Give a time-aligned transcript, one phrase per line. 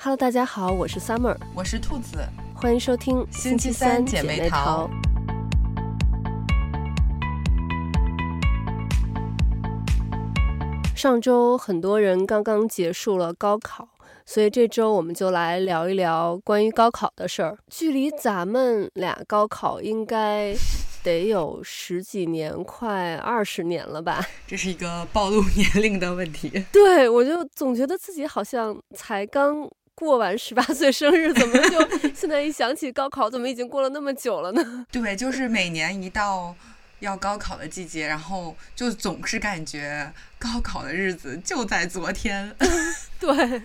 [0.00, 2.18] Hello，大家好，我是 Summer，我是兔子，
[2.54, 4.88] 欢迎收听星期三姐妹淘。
[10.94, 13.88] 上周很多人刚刚结束了高考，
[14.24, 17.58] 所以这周我们就来聊一聊关于高考的事儿。
[17.68, 20.54] 距离咱们俩高考应该
[21.02, 24.24] 得有十几年，快二十年了吧？
[24.46, 26.64] 这是一个暴露年龄的问题。
[26.72, 29.68] 对，我就总觉得自己好像才刚。
[29.98, 34.86] 过完十八岁生日，怎么就现在一想起高考，怎么已经过了那么久了呢？
[34.92, 36.54] 对，就是每年一到
[37.00, 42.54] 要高考的季节，然后就总是感觉高考的日子就在昨天。
[43.18, 43.60] 对，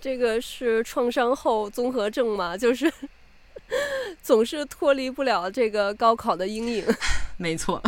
[0.00, 2.92] 这个是创伤后综合症嘛，就是
[4.20, 6.84] 总是脱离不了这个高考的阴影。
[7.36, 7.80] 没错。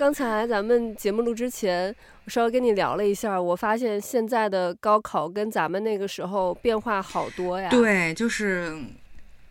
[0.00, 7.68] 刚才咱们节目录之前，我稍微跟你聊了一下，我发现现在的高考跟咱们那个时候变化好多呀。
[7.68, 8.74] 对，就是，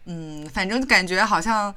[0.05, 1.71] 嗯，反正感觉好像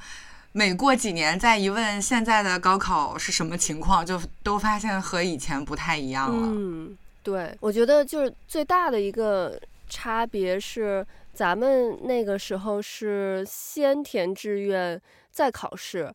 [0.53, 6.49] 每过几年再一问现在的高考是什么情况，就都发现和以前不太一样了。
[6.51, 9.61] 嗯，对，我觉得就是最大的一个
[9.91, 14.99] 差别是，咱们那个时候是先填志愿
[15.31, 16.11] 再考试。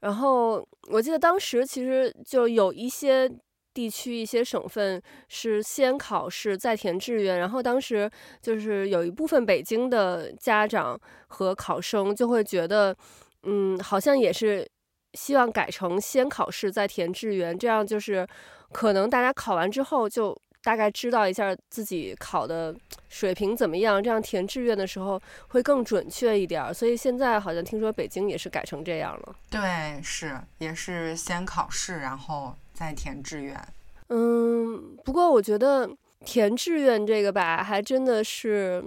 [0.00, 3.30] 然后我记得当时其实就有一些
[3.72, 12.94] 地区、一些省份是先考试再填志愿，然后当时就是有一部分北京的家长和考生就会觉得，
[13.44, 14.68] 嗯，好像也是
[15.14, 18.26] 希望改成先考试再填志愿，这样就是
[18.72, 20.36] 可能大家考完之后就。
[20.62, 22.74] 大概知道一下自己考的
[23.08, 26.72] 水平怎么样，这样填志愿的时候会更准确一点。
[26.72, 29.34] 所以现在好像听说北京也是改成这样了。
[29.50, 33.60] 对，是也是先考试，然后再填志愿。
[34.08, 35.90] 嗯，不过我觉得
[36.24, 38.82] 填志愿这个吧，还真的是。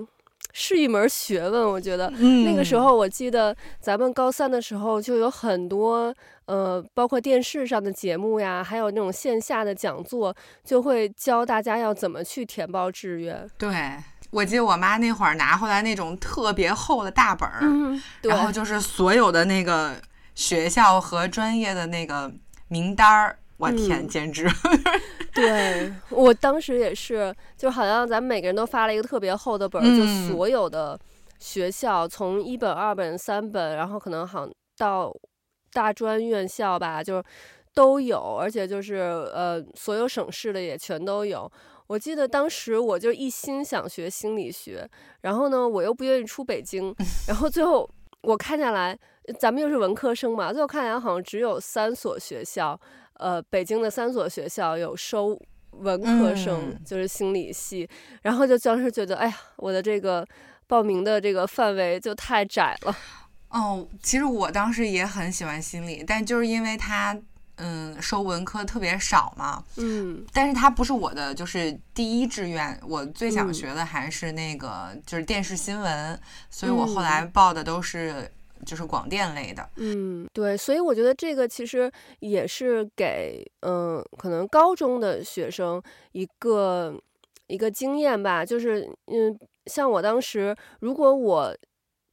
[0.57, 6.15] 是一门学问，我觉得、嗯、那个时候，我记得咱们高三的时候就有很多，
[6.45, 13.49] 呃，包括电视上的节目呀，还有那种线下的讲座，就会教大家要怎么去填报志愿。
[13.57, 13.97] 对，
[14.31, 19.95] 我记得我妈那会儿拿回来那种特别厚的大本儿，嗯、然后就是所有的那个
[20.35, 22.31] 学校和专业的那个
[22.67, 23.39] 名单儿。
[23.57, 24.45] 我天，嗯、简直！
[25.33, 30.99] 对，我当时也是，就好像咱们每个人都发了一个特别厚的本，嗯、就所有的
[31.39, 34.45] 学校，从一本、二本、三本，然后可能好
[34.77, 35.09] 到
[35.75, 37.21] 大专院校吧，就
[37.73, 38.95] 都有，而且就是
[39.33, 41.51] 呃，所有省市的也全都有。
[41.87, 44.89] 我记得当时我就一心想学心理学，
[45.21, 46.95] 然后呢，我又不愿意出北京，
[47.27, 47.87] 然后最后
[48.21, 48.97] 我看下来，
[49.37, 52.79] 咱们又是文科生嘛，最后看下来好像只有三所学校。
[53.15, 55.37] 呃，北京的三所学校有收
[55.71, 57.87] 文科生，嗯、就是心理系，
[58.23, 60.25] 然后就当时觉得，哎呀，我的这个
[60.67, 62.95] 报名的这个范围就太窄了。
[63.49, 67.17] 哦，其实我当时也很喜欢心理，但就是因为他，
[67.55, 76.19] 嗯，收文科特别少嘛，嗯，但是他不是我的，就是第一志愿，我最想学的还是那个，嗯、就是电视新闻，
[76.49, 78.31] 所以我后来报的都是。
[78.65, 85.79] 就是广电类的，嗯，对，所以我觉得这个其实也是给嗯、呃，可能高中的学生
[86.13, 86.99] 一个
[87.47, 91.55] 一个经验吧，就是嗯，像我当时，如果我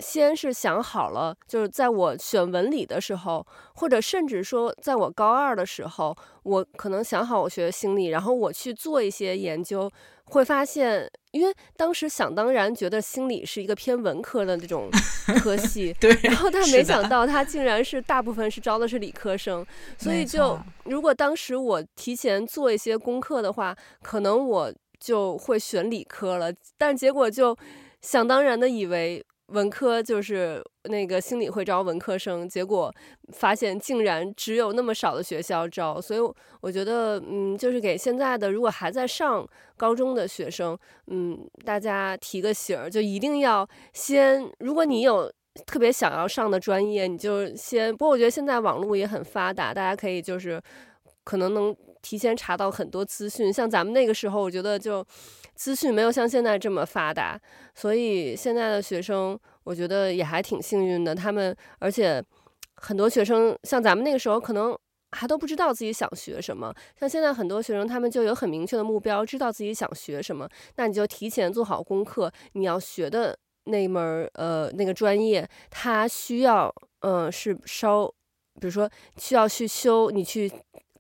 [0.03, 3.47] 先是想好了，就是在我选文理的时候，
[3.77, 9.91] 或者甚至说在我高二的时候，我可能想好我学心理，然后我去做一些研究。
[10.27, 14.89] 会发现，因为当时想当然觉得心理是一个偏文科的这种
[15.43, 19.67] 科系，对，然后但没想到他竟然是大部分是招的是理科生，
[19.99, 27.55] 所以就如果当时我提前做一些功课的话，可能我就会选理科了，但结果就
[28.01, 29.23] 想当然的以为。
[29.53, 32.93] 文科就是那个心理会招文科生，结果
[33.33, 36.21] 发现竟然只有那么少的学校招，所以
[36.61, 39.47] 我觉得，嗯，就是给现在的如果还在上
[39.77, 40.77] 高中的学生，
[41.07, 45.33] 嗯，大家提个醒儿，就一定要先，如果你有
[45.67, 47.93] 特别想要上的专业，你就先。
[47.93, 50.61] 不过我觉得现在网络也很发达，大家可以就是
[51.25, 55.07] 可能能提前查到很多资讯，像咱们那个时候，我觉得就。
[55.55, 57.39] 资讯没有像现在这么发达，
[57.75, 61.15] 所以现在的学生我觉得也还挺幸运的。
[61.15, 62.23] 他们而且
[62.77, 64.77] 很多学生像咱们那个时候，可能
[65.13, 66.75] 还都不知道自己想学什么。
[66.99, 70.49] 像现在很多学生，他们就有很明确的目标，知道自己想学什么。
[70.77, 78.07] 那你就提前做好功课，你要学的那门呃那个专业，它需要嗯、呃、是稍，
[78.61, 80.51] 比如说需要去修，你去。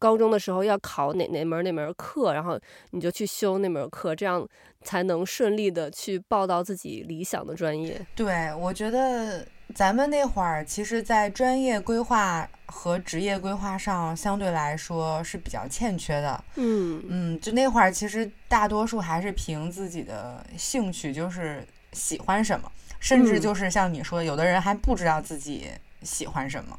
[0.03, 2.59] 高中的时候要考哪哪门哪门课，然后
[2.91, 4.44] 你就去修那门课，这样
[4.84, 8.00] 才能顺利的去报到自己理想的专业。
[8.14, 16.44] 对，我觉得咱们那会儿，其实，在专业规划和职业规划上，相对来说是比较欠缺的。
[16.56, 22.70] 嗯嗯，就那会儿，其实大多数还是凭自己的兴趣，就是喜欢什么，
[23.00, 25.69] 甚至就是像你说的，有的人还不知道自己
[26.02, 26.78] 喜欢什么，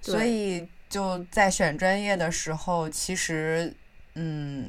[0.00, 0.66] 所以。
[0.88, 3.70] 就在选专业的时候，其实，
[4.14, 4.66] 嗯，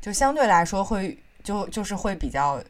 [0.00, 1.18] 就相对来说会
[1.48, 2.62] 就就是会比较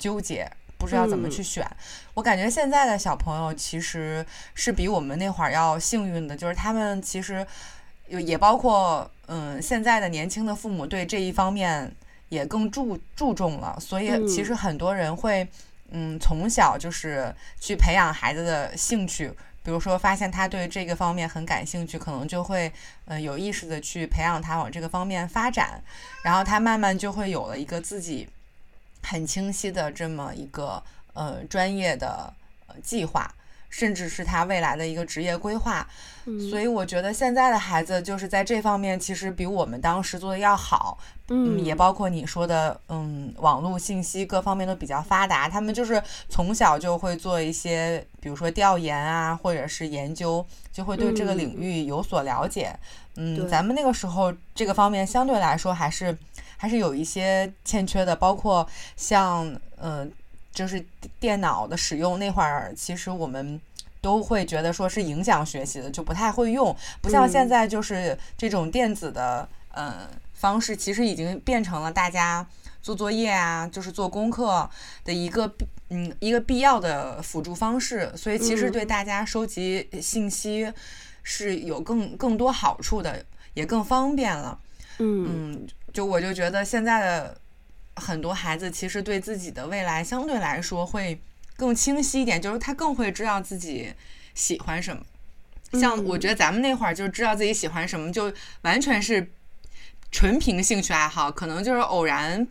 [0.00, 1.64] 纠结，不知道怎么去选。
[1.64, 1.76] 嗯。
[2.14, 7.46] 我感觉现在的小朋友其实是比我们那会儿要幸运的，就是他们其实
[8.08, 11.94] 也包括嗯现在的年轻的父母对这一方面
[12.28, 15.46] 也更注注重了，所以其实很多人会
[15.92, 19.30] 嗯从小就是去培养孩子的兴趣。
[19.66, 22.72] 比如说，发现他对这个方面很感兴趣，可能就会，
[23.06, 25.82] 呃，有意识的去培养他往这个方面发展，
[26.22, 28.28] 然后他慢慢就会有了一个自己
[29.02, 30.80] 很清晰的这么一个
[31.14, 32.32] 呃专业的
[32.68, 33.28] 呃计划。
[33.68, 35.86] 甚至是他未来的一个职业规划，
[36.50, 40.98] 所以我觉得现在的孩子就是在这方面其实比我们当时做的要好，
[41.28, 52.74] 嗯，也包括你说的，嗯，网络信息各方面都比较发达，他们就是从小就会做一些，比如说调研啊，或者是研究，就会对这个领域有所了解，
[53.16, 56.16] 嗯，咱们那个时候这个方面相对来说还是
[56.56, 58.66] 还是有一些欠缺的，包括
[58.96, 60.10] 像，嗯。
[60.56, 60.82] 就是
[61.20, 63.60] 电脑的使用那会儿，其实我们
[64.00, 66.74] 都会觉得说是影响学习的，就不太会用。
[67.02, 72.46] 不像现在，就是这种电子的呃方式，其实已经变成了大家
[72.80, 74.66] 做作业啊，就是做功课
[75.04, 75.54] 的一个
[75.90, 78.10] 嗯一个必要的辅助方式。
[78.16, 80.72] 所以其实对大家收集信息
[81.22, 83.22] 是有更更多好处的，
[83.52, 84.58] 也更方便了。
[85.00, 87.36] 嗯，就我就觉得现在的。
[87.96, 91.20] 很多孩子其实对自己的未来相对来说会
[91.56, 93.92] 更清晰一点，就是他更会知道自己
[94.34, 95.02] 喜欢什么。
[95.72, 98.32] 像我觉得咱们那会儿就知道自己喜欢什么，就
[98.62, 99.32] 完全是
[100.12, 102.46] 纯凭兴趣爱好，可能就是偶然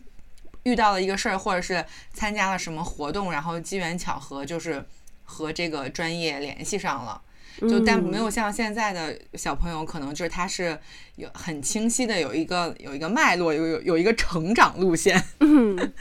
[0.64, 4.84] 遇到了一个事儿，或者是参加了什么活动，然后机缘巧合就是
[5.24, 7.22] 和这个专业联系上了。
[7.60, 10.78] 就但没有像现在的小朋友，可能就是他是
[11.16, 15.22] 有很清晰的有一个有一个脉络，有有有一个成长路线。
[15.40, 15.92] 嗯，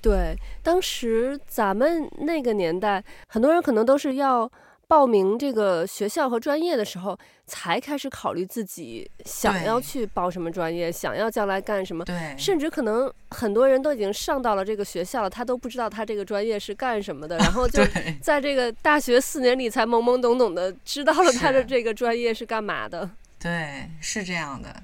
[0.00, 4.50] 对，当时咱们那个年代，很多人可能都是要。
[4.86, 12.04] 报名这个学校和专业的时候，才开始考虑自己想要去报什么专业，想要将来干什么。
[12.04, 17.82] 对，甚至可能很多人都已经上到了这个学校了，他都不知道他这个专业是干什么的，然后就
[18.22, 23.10] 在这个大学四年里才懵懵懂懂的知道了他的这个专业是干嘛的。
[23.38, 24.74] 对，是这样的。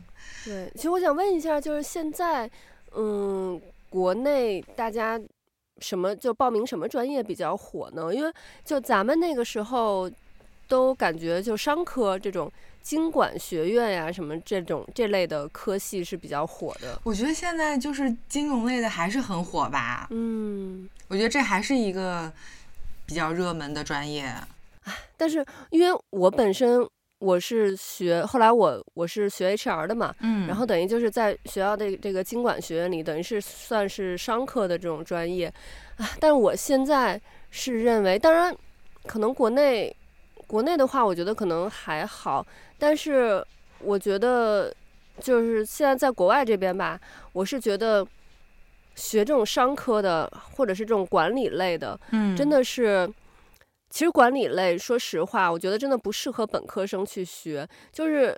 [0.44, 2.50] 对，其实我想问一下，就是现在，
[2.94, 5.20] 嗯，国内大家。
[5.82, 8.14] 什么就报名什么专业比较火呢？
[8.14, 8.30] 因为
[8.62, 10.10] 就咱们那个时候，
[10.70, 12.50] 都感觉就商科这种
[12.80, 16.98] 经管学院呀，什么这种这类的科系是比较火的。
[17.02, 20.06] 我觉得现在就是金融类的还是很火吧。
[20.10, 22.32] 嗯，我觉得这还是一个
[23.04, 24.32] 比较热门的专业。
[25.16, 26.88] 但是因为我本身。
[27.20, 35.52] 我是学，后来我我是学 HR 的嘛，嗯，然后等于就是在学校的这个经管学院里，等于是算是商科的这种专业，
[35.98, 37.20] 啊，但我现在
[37.50, 38.56] 是认为，当然，
[39.04, 39.94] 可能国内
[40.50, 42.44] 国内的话，我觉得可能还好，
[42.76, 43.44] 但是
[43.78, 44.74] 我觉得
[45.20, 47.00] 就是现在在国外这边吧，
[47.32, 48.04] 我是觉得
[48.96, 53.08] 学这种商科的或者是这种管理类的，嗯，真的是。
[53.92, 57.68] 其实管理类，说实话，我觉得真的不适合本科生去学。
[57.90, 58.36] 就是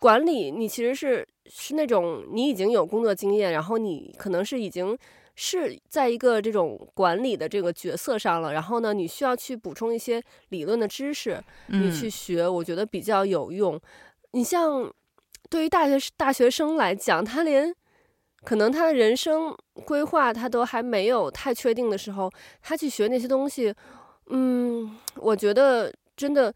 [0.00, 4.98] 管理，你其实是是那种你已经有工作经验，然后你可能是已经
[5.42, 8.52] 是在一个这种管理的这个角色上了。
[8.52, 13.74] 然后呢，你需要去补充一些理论的知识，你去学，我觉得比较有用。
[13.74, 13.80] 嗯、
[14.32, 14.92] 你像
[15.48, 17.74] 对于大学大学生来讲，他连
[18.44, 19.56] 可能他的人生
[19.86, 22.30] 规划他都还没有太确定的时候，
[22.60, 23.74] 他去学那些东西。
[24.26, 26.52] 嗯，我觉得真的，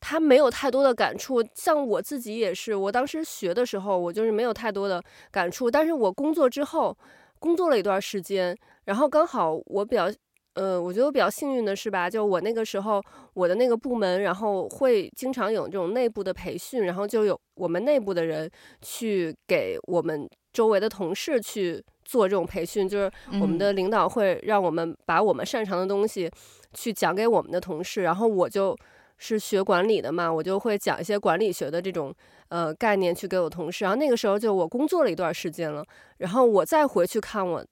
[0.00, 1.40] 他没有太多的感触。
[1.54, 5.70] 像我自己也是，我当时学的时候，我就是没有太多的感触。
[5.70, 6.96] 但是我工作之后，
[7.38, 10.10] 工作了一段时间，然后刚好我比较，
[10.54, 13.02] 呃，我觉得我比较幸运的是吧，就我那个时候
[13.34, 18.50] 我的那个部门，然后会经常有这种内部的培训，然后就有我们内部的人
[18.82, 26.30] 去给我们周围的同事去做这种培训，就是我们的领导会让我们把我们擅长的东西。
[26.74, 28.76] 去讲给我们的同事，然后我就
[29.18, 32.14] 是学管理的嘛，我就会讲一些管理学的这种
[32.48, 33.84] 呃概念去给我同事。
[33.84, 35.84] 然后那个时候就我工作了一段时间了，
[36.18, 37.64] 然后我再回去看我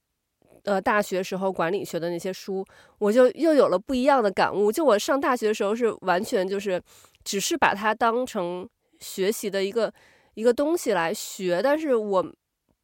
[0.65, 2.65] 呃大学时候管理学的那些书，
[2.99, 4.71] 我就又有了不一样的感悟。
[4.73, 6.83] 就我上大学的时候是完全就是
[7.25, 9.93] 只是把它当成学习的一个
[10.35, 12.35] 一个东西来学，但是我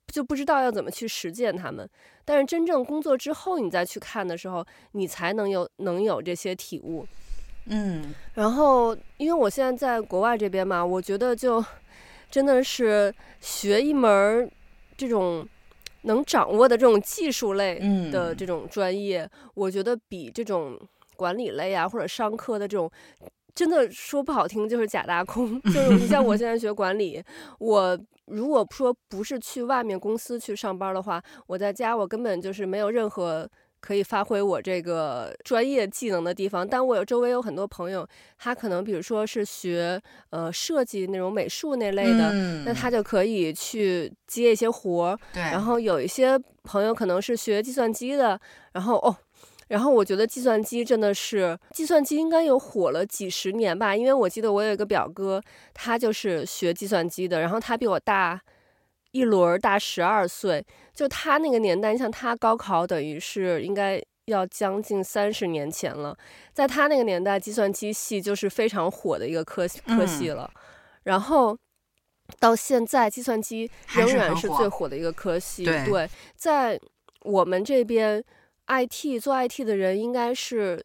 [0.06, 1.88] 就不知道要怎么去实践它们。
[2.24, 7.04] 但是真正工作之后，你再去看的时候，你才能有能有这些体悟。
[7.66, 11.64] 嗯，然后因为我现在在国外这边嘛，我觉得就
[12.30, 14.50] 真的是学一门
[14.96, 15.46] 这种
[16.02, 17.78] 能掌握的这种技术类
[18.10, 20.76] 的这种专业，嗯、我觉得比这种
[21.14, 22.90] 管理类啊或者商科的这种，
[23.54, 25.60] 真的说不好听就是假大空。
[25.70, 27.22] 就是你像我现在学管理，
[27.60, 33.48] 我如果说不是去外面公司去上班的话，我在家我根本就是没有任何。
[33.82, 38.08] 可以发挥我这个专业技能的地方，但我有周围有很多朋友，
[38.38, 45.18] 他可能比如说是学呃设计那种美术那类的，嗯、那他就可以去接一些活儿。
[45.34, 45.42] 对。
[45.42, 48.40] 然后有一些朋友可能是学计算机的，
[48.72, 49.14] 然后哦，
[49.66, 55.42] 然后我觉得计算机真的是，计算机应该有火了几十年吧，因为我记得我有一个表哥，
[55.74, 58.40] 他就是学计算机的，然后他比我大。
[59.12, 60.64] 一轮大十二岁，
[60.94, 66.16] 就他那个年代，像他高考等于是应该要将近三十年前了。
[66.52, 70.50] 在他那个年代，计算机系就是非常火的一个科科系了。
[70.54, 70.60] 嗯、
[71.04, 71.56] 然后
[72.40, 75.64] 到现在，计算机仍然是最火的一个科系。
[75.64, 76.80] 对，对，在
[77.20, 78.24] 我们这边
[78.66, 80.82] ，IT 做 IT 的人应该是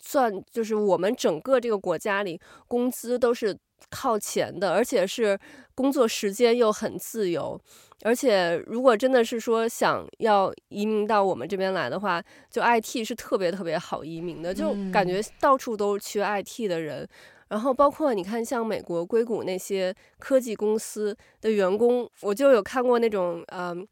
[0.00, 3.56] 算就是我们整个这个国家里工资都是。
[3.90, 5.36] 靠前的，而且是
[5.74, 7.60] 工作时间又很自由，
[8.02, 17.02] 而且如果真的是说想要移民到我们这边来的话，就 IT 是特别特别好移民的，就感觉到处都是缺 IT 的人。
[17.02, 17.08] 嗯、
[17.48, 23.86] 然后包括你看，像美国硅谷那些科技公司的员工，我就有看过那种嗯、呃、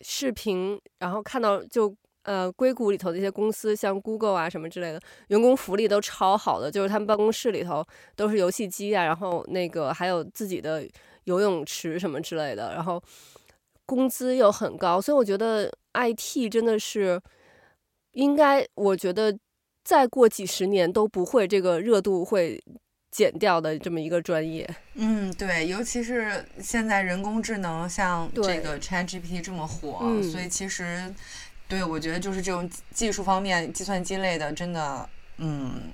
[0.00, 1.94] 视频，然后看到就。
[2.24, 10.88] 呃，硅谷里头的一些公司，像 Google 啊什么之类的，员工福利都超好的，就是他们办公室里头都是游戏机啊，然后那个还有自己的
[11.24, 13.02] 游泳池什么之类的，然后
[13.84, 17.20] 工资又很高，所以我觉得 IT 真的是
[18.12, 19.36] 应该，我觉得
[19.82, 22.62] 再过几十年都不会这个热度会
[23.10, 24.68] 减掉的这么一个专业。
[24.94, 31.12] 嗯，对，尤其是现在人工智能像这个 ChatGPT 这么火，嗯，所以其实。
[31.72, 35.90] 对，我觉得就是这种技术方面，计算机类的，真的，嗯，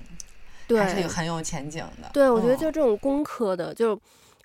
[0.67, 2.09] 对，还是很有前景的。
[2.11, 3.95] 对，我觉得就这种工科的，就，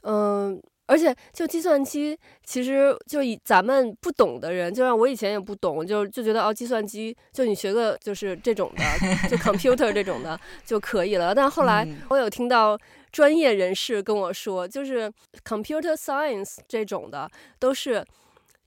[0.03, 8.85] 嗯、呃，而且就计算机，其实就以咱们不懂的人，就像我以前也不懂，就就觉得哦，计算机就你学个就是这种的，
[9.29, 11.35] 就 computer 这种的就可以了。
[11.35, 12.79] 但后来我有听到
[13.11, 15.12] 专业人士跟我说，就是
[15.45, 18.07] computer science 这种的都是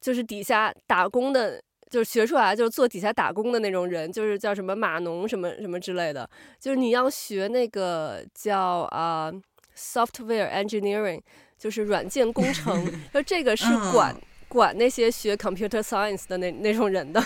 [0.01, 1.63] 就是底下打工的。
[1.89, 6.29] 就是学出来就是做底下打工的那种人，就是叫什么码农什么什么之类的。
[6.59, 8.59] 就是你要学那个叫
[8.91, 9.41] 啊、uh,
[9.75, 11.21] software engineering，
[11.57, 14.15] 就是软件工程， 说这个是管
[14.47, 17.21] 管那些学 computer science 的那那种人的。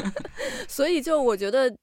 [0.68, 1.74] 所以就我觉得。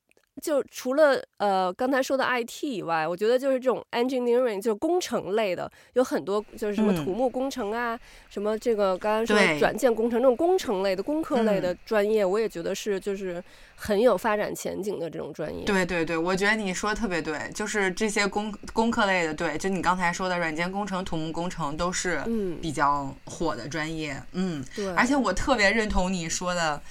[0.41, 13.43] 就除了呃刚才说的 IT 以外，我觉得就是这种 engineering 就是工程类的，有很多就是什么土木工程啊，嗯、什么这个刚才说软件工程这种工程类的、工科类的专业，我也觉得是就是
[13.75, 15.65] 很有发展前景的这种专业。
[15.65, 22.21] 对对对，我觉得你说的特别对，就是这些工工科类的，对，就你刚才说的软件工程、土木工程都是
[22.61, 24.15] 比较火的专业。
[24.31, 26.81] 嗯，对，而且我特别认同你说的。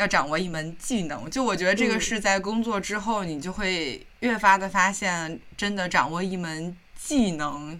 [0.00, 7.78] 要掌握一门技能，就我觉得这个是在工作之后，你就会越发的发现，真的掌握一门技能，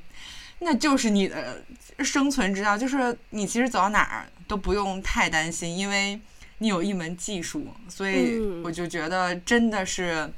[0.58, 1.64] 那就是你的
[2.00, 2.76] 生存之道。
[2.76, 6.20] 就是你其实走到哪儿都不用太担心，因为
[6.58, 7.66] 你有一门技术。
[7.88, 10.30] 所以我就觉得真的是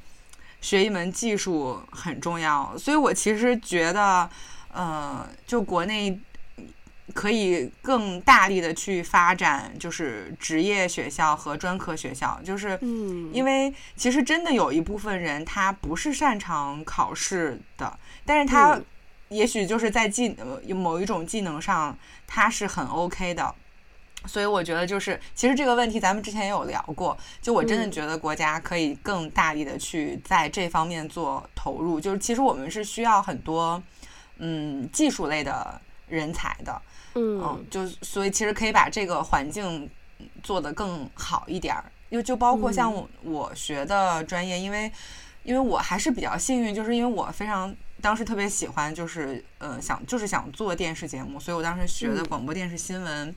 [0.60, 2.78] 学一门技术很重要。
[2.78, 4.30] 所以我其实觉得，
[4.72, 6.20] 呃，就国内。
[7.14, 12.78] 可以更大力的去发展，就是职业学校和专科学校，就是，
[13.32, 18.80] 因为其实真的有一部分人他不是擅长考试的，但是他
[19.28, 20.36] 也许就是在技
[20.68, 23.54] 某一种技能上他是很 OK 的，
[24.26, 33.82] 所以我觉得就是其实这个问题咱们之前也有聊过，就我真的觉得国家可以更大力的去在这方面做投入，就是其实我们是需要很多
[34.38, 36.80] 嗯技术类的人才的。
[37.14, 39.88] 嗯，就所以其实可以把这个环境
[40.42, 42.92] 做得更好一点儿，因为就包括像
[43.22, 44.90] 我学的专业，因为
[45.44, 53.28] 因为我还是比较幸运，就是因为我非常当时特别喜欢，就是呃想就是想做电视节目，所以我当时学的广播电视新闻。
[53.28, 53.36] 嗯、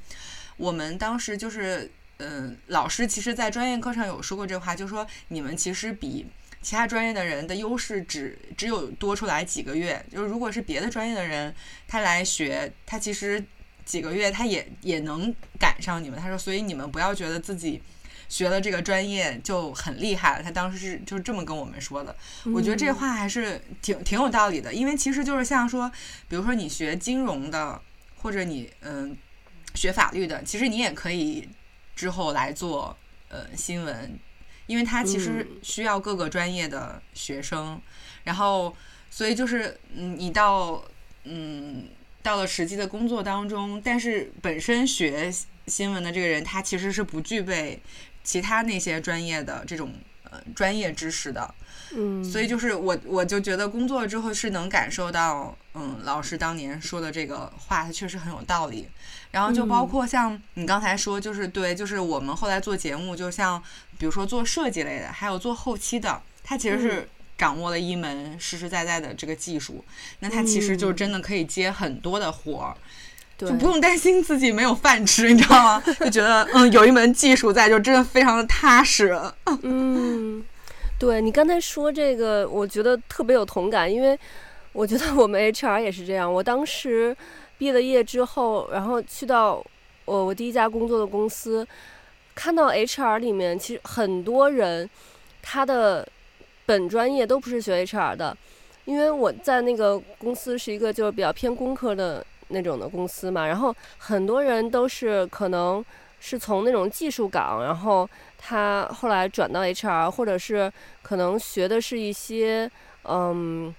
[0.58, 6.26] 我们当时就是嗯、呃，老师其实在专业课上有说过这话，就说你们其实比
[6.62, 10.04] 其他专业的人的优势只只有多出来几个月。
[10.12, 11.54] 就是如果是别的专业的人
[11.88, 13.44] 他来学，他其实
[13.86, 16.20] 几个月他也也能赶上你们。
[16.20, 17.82] 他说，所以你们不要觉得自己。
[18.28, 22.14] 学了这个专业就很厉害了，他当时是就是这么跟我们说的。
[22.46, 25.90] 我觉得这话还是挺挺有道理的，因为其实就是像说，
[26.28, 27.80] 比如说你学金融的，
[28.18, 29.16] 或者你嗯
[29.76, 31.48] 学法律的，其实你也可以
[31.96, 32.98] 之后来做
[33.30, 34.20] 呃新闻，
[34.66, 37.80] 因为他其实需要各个专业的学生，
[38.24, 38.76] 然后
[39.12, 40.84] 所以就是嗯你到
[41.26, 41.88] 嗯
[42.26, 45.32] 到了实际的工作当中，但是本身学
[45.68, 47.80] 新闻的这个人他其实是不具备。
[48.26, 51.54] 其他那些专业的这种呃专业知识的，
[51.96, 58.88] 嗯，所以就是我我就觉得工作之后是能感受到，嗯，老师当年说的这个话，他确实很有道理。
[59.30, 63.62] 然后就包括像你刚才说，就是对，就是我们后来做节目，就像
[64.00, 69.84] 比如说做设计类的，还有做后期的，他其实是掌握了一门实实在在的这个技术，
[70.20, 72.76] 那他其实就真的可以接很多的活儿。
[73.38, 75.84] 就不用担心自己没有饭吃，你知道吗？
[76.00, 79.14] 就觉得嗯，有一门技术在，就真的非常的踏实。
[79.64, 80.42] 嗯，
[80.98, 84.18] 对，你刚才说这个，我觉得特别有同感，因为
[84.72, 86.34] 我觉得我们 HR 也是这样。
[86.34, 87.14] 我当时
[87.58, 89.62] 毕了业之后，然后去到
[90.06, 91.68] 我我第一家工作的公司，
[92.34, 94.90] 看到 HR 里面其实很多人
[95.42, 96.08] 他的
[96.66, 98.38] 本专业都不是学 HR 的，
[98.86, 102.26] 因为我在那个公司是一个就是比较偏工科的。
[102.50, 105.84] 那种的公司嘛，然后很多人都是可能
[106.20, 108.08] 是从那种技术岗，然后
[108.38, 112.70] 他后来转到 HR，或者是可能学的是一些
[113.06, 113.74] 嗯，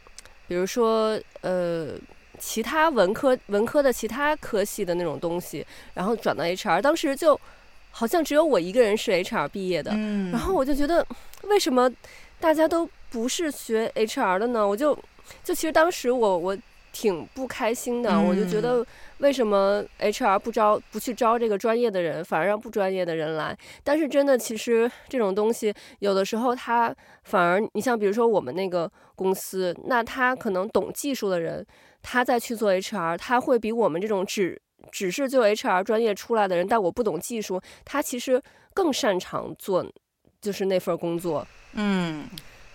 [0.48, 1.92] 比如说呃
[2.40, 5.64] 其他文科文科的其他科系的那种东西，
[5.94, 6.82] 然后转到 HR。
[6.82, 7.40] 当时就
[7.92, 11.06] 好像只有我一个人是 HR 毕业的，嗯，然后我就觉得
[11.44, 11.88] 为什么
[12.40, 14.66] 大家都不是学 HR 的呢？
[14.66, 14.94] 我就
[15.42, 16.56] 就其实当时我我。
[16.92, 18.82] 挺不开心的，我就觉得
[19.18, 23.54] 为什么 HR 不招不去招这个专业的人，反而让不专业的人来？
[23.84, 31.66] 但是真的，其实这种东西有的时候他反而，你像比如说我们那个公司，那他可能懂技术的人，
[32.00, 34.58] 他再去做 HR，他会比我们这种只
[34.90, 39.84] 只是就 HR 专业出来的人，但我不懂技术，他其实更擅长做
[40.40, 41.46] 就是那份工作。
[41.72, 42.24] 嗯。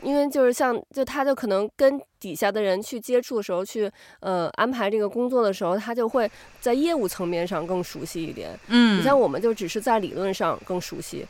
[0.03, 3.87] 因为就是像，就他就可能跟底下的人去接触的时候，去
[4.21, 6.27] 呃安排这个工作的时候，他就会
[6.59, 8.59] 在业务层面上更熟悉一点。
[8.69, 11.23] 嗯，你像我们就只是在理论上更熟悉。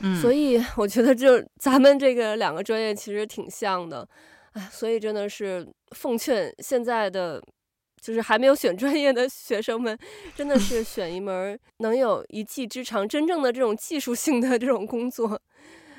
[0.00, 4.08] 嗯，所以我觉得就咱们这个两个专业其实挺像的。
[4.52, 7.38] 哎，所以真的是奉劝现在的
[8.06, 9.98] 就是还没有选专业的学生们，
[10.36, 15.40] 真的 是选一门能有一技之长，真正的这种技术性的这种工作。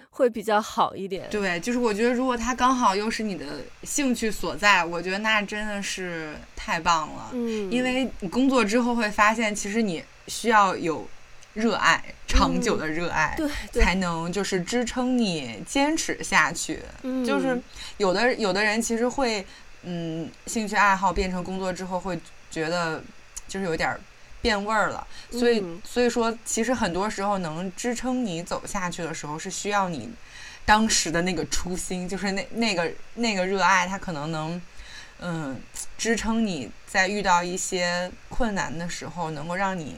[0.09, 1.27] 会比较好一点。
[1.29, 7.29] 对，就是我觉得如果他刚好又是你的兴趣所在，我觉得那真的是太棒了。
[7.33, 11.07] 嗯，因为你工作之后会发现，其实你需要有
[11.53, 16.79] 热爱，长久的热爱，嗯、对，才能就是支撑你坚持下去。
[17.03, 17.61] 嗯，就是
[17.97, 19.45] 有的有的人其实会，
[19.87, 22.19] 嗯，兴趣爱好变成工作之后会
[22.51, 23.01] 觉得
[23.47, 23.97] 就是有点。
[24.39, 30.11] 变味儿了，所以所以说，其实很多时候能支撑你走下去的时候，是需要你
[30.63, 34.61] 当时的那个初心，就是那那个那个热爱，它可能能
[35.19, 35.59] 嗯
[35.97, 39.95] 支撑你在遇到一些困难的时候，能够让你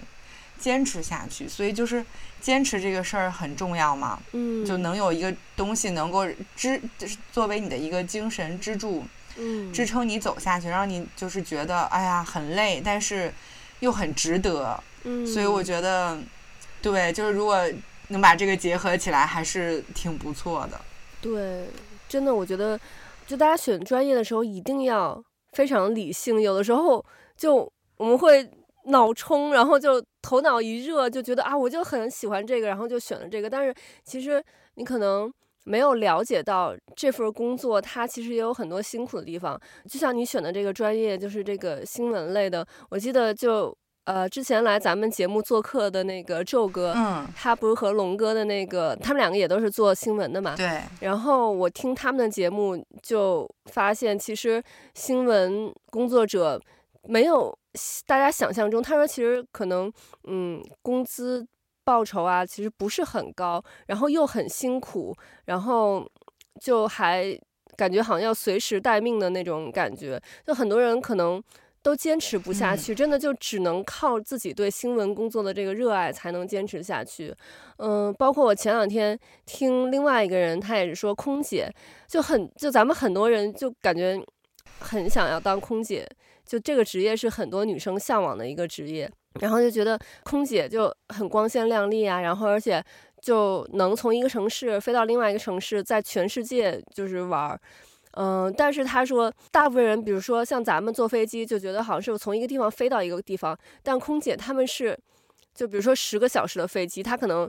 [0.57, 1.47] 坚持下去。
[1.47, 2.03] 所以就是
[2.39, 6.25] 坚持这个事儿很重要嘛，嗯，就能有一个东西能够
[6.55, 9.05] 支，就是作为你的一个精神支柱，
[9.39, 13.33] 嗯，支撑你走下去，让你就是觉得哎呀很累，但是。
[13.81, 16.19] 又很值得，嗯，所以我觉得，
[16.81, 17.57] 对，就是如果
[18.09, 20.77] 能把这个结合起来，还是挺不错的。
[21.21, 21.65] 对，
[22.09, 22.77] 真的，我觉得，
[23.25, 25.23] 就大家选专业的时候一定要
[25.53, 26.41] 非常理性。
[26.41, 27.05] 有的时候，
[27.37, 28.45] 就我们会
[28.87, 33.49] 脑冲，然后就头脑一热，就觉得啊，我就很喜欢这个，然后就选了这个。
[33.49, 33.73] 但是
[34.03, 34.43] 其实
[34.75, 35.31] 你可能
[35.65, 39.59] 没有了解到这份工作，它其实也有很多辛苦的地方。
[39.87, 43.75] 就像你选的这个专业，就是这个新闻类的，我记得就。
[44.05, 50.55] 呃，之前来咱们节目做客的那个宙哥，嗯，他不是和龙哥的那个，他们两个也都是做新闻的嘛。
[50.55, 50.81] 对。
[51.01, 54.63] 然后我听他们的节目，就发现其实
[54.95, 56.59] 新闻工作者
[57.03, 57.55] 没有
[58.07, 59.91] 大家想象中，他说其实可能，
[60.23, 61.45] 嗯，工资
[61.89, 66.07] 报酬啊，其实不是很高，然后又很辛苦，然后
[66.61, 67.35] 就还。
[67.77, 71.41] 感觉好像要随时待命的那种感觉，就很多人可能
[71.81, 77.33] 都坚持不下去，真的就只能靠自己对新闻工作的这个热爱才能坚持下去。
[77.77, 81.71] 嗯，包括我前两天听另外一个人，他也是说空姐
[82.05, 84.21] 就很就咱们很多人就感觉
[84.79, 86.05] 很想要当空姐，
[86.45, 92.83] 就这个职业是很多女生向往的一个职业，然后就觉得空姐就很光鲜亮丽啊，然后而且。
[93.21, 97.59] 就能从一个城市飞到另外一个城市，在全世界就是玩儿，
[98.11, 104.97] 嗯，但是他说，大部分人，比如说像咱们坐飞机，就觉得好像是从一个地方飞到一个地方，但空姐他们是，
[105.53, 107.45] 就比如说十个小时的飞机，他可能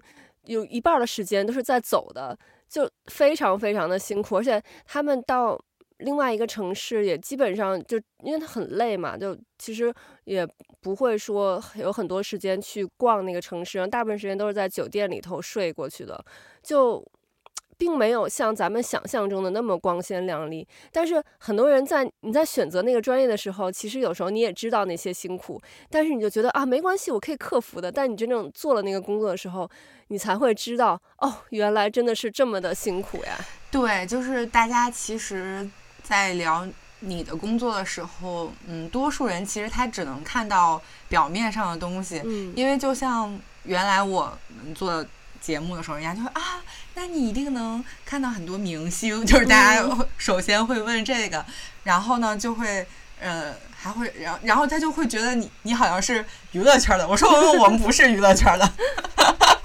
[0.47, 2.37] 有一半的时间都是在走的，
[2.69, 5.57] 就非常非常的辛苦，而且他们到。
[6.03, 9.93] 另外一个城市也基本上就因为它很累嘛，就其实
[10.25, 10.49] 也
[10.81, 16.25] 不会说有很多时间去逛那个城市，大部分时间都是在酒店里头睡过去的，
[16.63, 17.05] 就
[17.77, 20.67] 并没有像咱们想象中的那么光鲜亮丽。
[20.93, 27.91] 但是很多人在你在选择那个专业的时候，其实有时候你也知道那些辛苦，但是你就觉得啊没关系，我可以克服的。
[27.91, 29.71] 但你真正做了那个工作的时候，
[30.09, 33.39] 你才会知道哦，原来真的是这么的辛苦呀。
[33.71, 35.69] 对，就是大家其实。
[36.03, 36.67] 在聊
[37.01, 45.05] 你的工作的时候，嗯，多数人其实他只能看到表面上的东西，嗯，因为就像原来我们做
[45.41, 46.61] 节目的时候，人家就会啊，
[46.95, 51.45] 那你一定能看到很多明星，就是大家首先会问这个，嗯，
[51.85, 52.87] 然后呢就会
[53.19, 58.73] 呃还会，然后然后他就会觉得你你好像是娱乐圈的，我说我们不是娱乐圈的，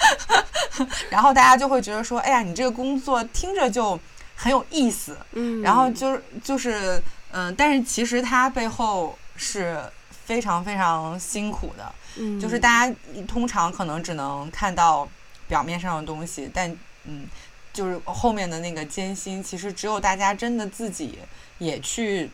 [1.12, 4.00] 然后大家就会觉得说，哎呀，你这个工作听着就。
[4.38, 7.02] 很有意思，嗯，然后就是就是，
[7.36, 12.95] 嗯、呃，但是其实它背后是非常非常辛苦的，嗯，就是大家
[13.28, 15.08] 通常可能只能看到
[15.48, 17.28] 表面上的东西，但嗯，
[17.74, 21.19] 就是后面的那个艰辛，其实只有大家真的自己
[21.58, 22.32] 也去，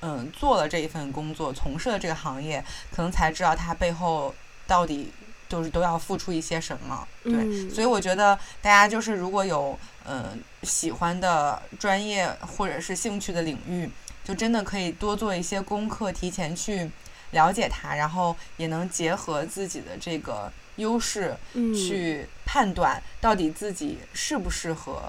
[0.00, 2.62] 嗯、呃，做了这一份工作，从事了这个行业，
[2.94, 4.34] 可能才知道它背后
[4.66, 5.12] 到底
[5.48, 9.78] 就是都要付出一些什么，对，嗯、所以我觉得大家就是如果有。
[10.06, 13.90] 嗯，喜欢的专业或者是兴趣的领域，
[14.24, 16.90] 就真的可以多做一些功课，提前去
[17.32, 25.02] 了解它，然后也能结合自己的这个优势，去判断到底自己适不适合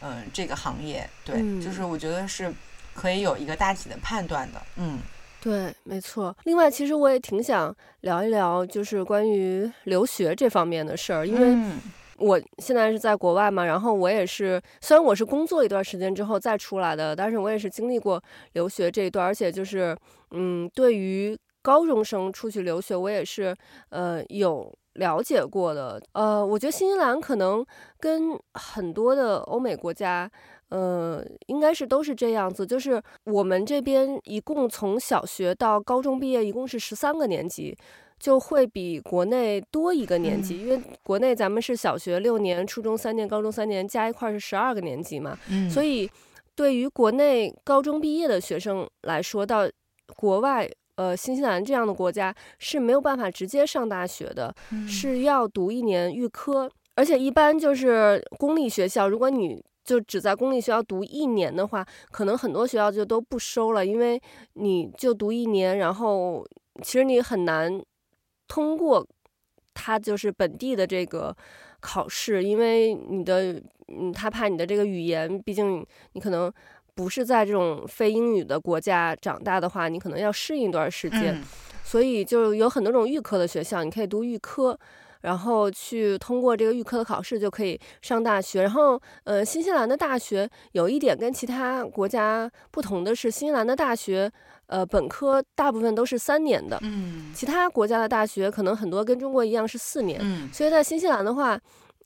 [0.00, 1.08] 嗯这个行业。
[1.24, 2.52] 对，就是我觉得是
[2.94, 4.62] 可以有一个大体的判断的。
[4.76, 4.98] 嗯，
[5.40, 6.34] 对，没错。
[6.44, 11.72] 另外，其实我也挺想聊一聊，就是关于留学这方面的事儿，因为。
[12.18, 18.22] 我现在是在国外嘛，然后我也是，虽然我是工作一段时间之后再出来的，但是我也是经历过
[18.52, 19.96] 留学这一段，而且就是，
[20.30, 23.56] 嗯，对于高中生出去留学，我也是，
[23.88, 26.00] 呃，有了解过的。
[26.12, 27.64] 呃，我觉得新西兰可能
[27.98, 30.30] 跟很多的欧美国家，
[30.68, 37.76] 呃，应该是都是这样子，就是我们这边一共从小学到高中毕业，一共是十三个年级。
[38.18, 45.38] 就会比国内多一个年级，因为国内咱们是小学六年，初中三年，高中三年，加一块是十二个年级嘛。
[45.50, 46.08] 嗯，所以
[46.54, 49.68] 对于国内高中毕业的学生来说，到
[50.16, 54.54] 国外，呃，新西兰这样的国家是没有办法直接上大学的，
[54.88, 64.18] 是要读一年预科，而且一般就是公立学校，如果你就只在公立学校读一年的话，可能很多学校就都不收了，因为
[64.54, 66.46] 你就读一年，然后
[66.82, 67.82] 其实你很难。
[68.46, 69.06] 通过
[69.72, 71.36] 他就是本地的这个
[71.80, 76.52] 考试，因为你的嗯，他怕你的这个语言，毕竟你可能
[76.94, 81.42] 不是在这种非英语的国家长大的话，你可能要适应一段时间，嗯、
[81.82, 84.78] 所以就有很多种预科的学校，你可以读预科，
[85.22, 88.62] 然后去通过这个预科的考试就可以上大学。
[88.62, 94.30] 然后呃，新西兰的大学有一点跟其他国家不同的是，新西兰的大学。
[94.66, 101.58] 呃，本科大部分都是三年的，嗯，其他国家的大学可能很多跟中国一样是四年，嗯，所以在新西兰的话，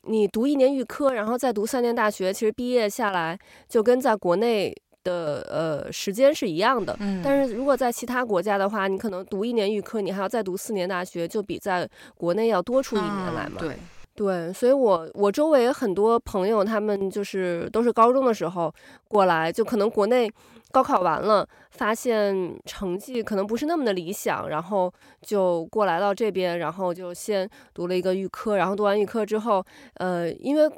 [0.03, 13.77] 你读一年预科，然后再读三年大学，其实毕业下来就跟在国内的呃时间是一样的，嗯，但是如果在其他国家的话，你可能读一年预科，你还要再读四年大学，就比在国内要多出一年来嘛，嗯、对
[14.19, 18.75] 对，所以我我周围很多朋友，他们就是都是高中的时候
[19.07, 20.29] 过来，就可能国内。
[20.71, 30.71] 高考完了，发现成绩可能不是那么的理想，然后就过来到这边，然后就先读了一个预科，然后读完预科之后，呃，因为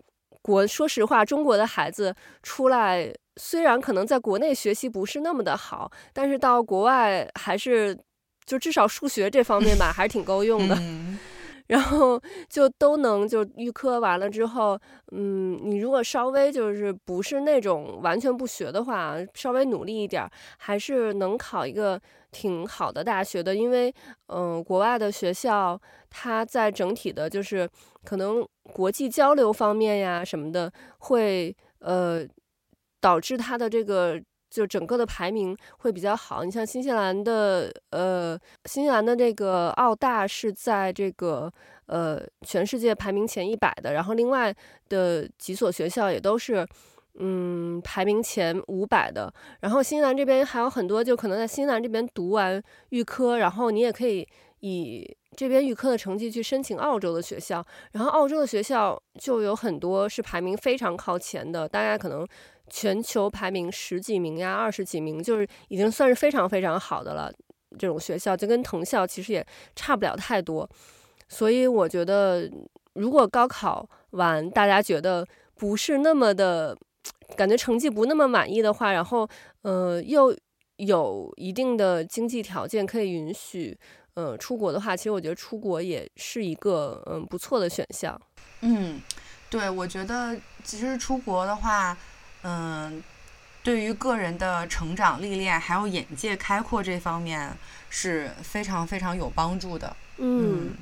[0.43, 7.99] 国说实话，中国的孩子出来虽然可能在国内学习不是那么的好，但是到国外还是
[8.47, 10.79] 就至少数学这方面吧，还是挺够用的。
[11.71, 14.77] 然后就都能就预科完了之后，
[15.13, 20.29] 嗯，你如果稍微就是不是那种完全不学的话，稍微努力一点，
[20.59, 22.01] 还是能考一个
[22.33, 23.55] 挺好的大学的。
[23.55, 23.95] 因为，
[24.27, 25.81] 嗯、国外的学校
[26.11, 27.69] 它在整体的，就是
[28.05, 32.27] 可能国际交流方面呀什么的，会呃
[33.01, 34.21] 导致它的这个。
[34.51, 41.51] 就整个的排名会比较好，你像新西兰的，呃，新西兰的这个澳大是在这个
[41.87, 44.53] 呃全世界排名前一百的，然后另外
[44.89, 46.67] 的几所学校也都是
[47.21, 49.33] 嗯排名前五百的。
[49.61, 54.27] 然后新西兰这边还有很多，就可能在新西兰这边读完预科，然后你也可以
[54.61, 62.27] 以这边预科的成绩去申请澳洲的学校，然后澳洲的学校就有很多是排名非常靠前的，大家可能。
[62.71, 67.31] 全球排名十几名呀，二十几名，就是已经算是非常非常好的了。
[67.79, 70.69] 这种学校就跟藤校其实也差不了太多。
[71.29, 72.51] 所以我觉得，
[72.95, 76.77] 如果高考完大家觉得不是那么的，
[77.37, 79.29] 感觉成绩不那么满意的话，然后
[79.63, 80.37] 呃又
[80.77, 83.79] 有一定的经济条件可以允许
[84.15, 88.21] 呃出国的话，其实我觉得出国也是一个嗯不错的选项。
[88.63, 89.01] 嗯，
[89.49, 91.97] 对，我觉得其实出国的话。
[92.43, 93.03] 嗯，
[93.63, 97.51] 对于个人的成长历练还有眼界开阔这方面
[97.91, 99.95] 是非常非常有帮助的。
[100.17, 100.75] 嗯，嗯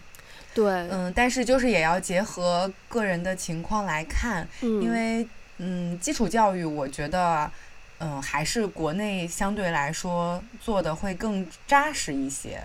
[0.55, 5.27] 对，嗯，但是就是也要结合个人的情况来看，嗯、因为
[5.59, 7.51] 嗯，基础教育我觉得
[7.99, 12.62] 嗯还是国内相对来说做的会更扎实一些。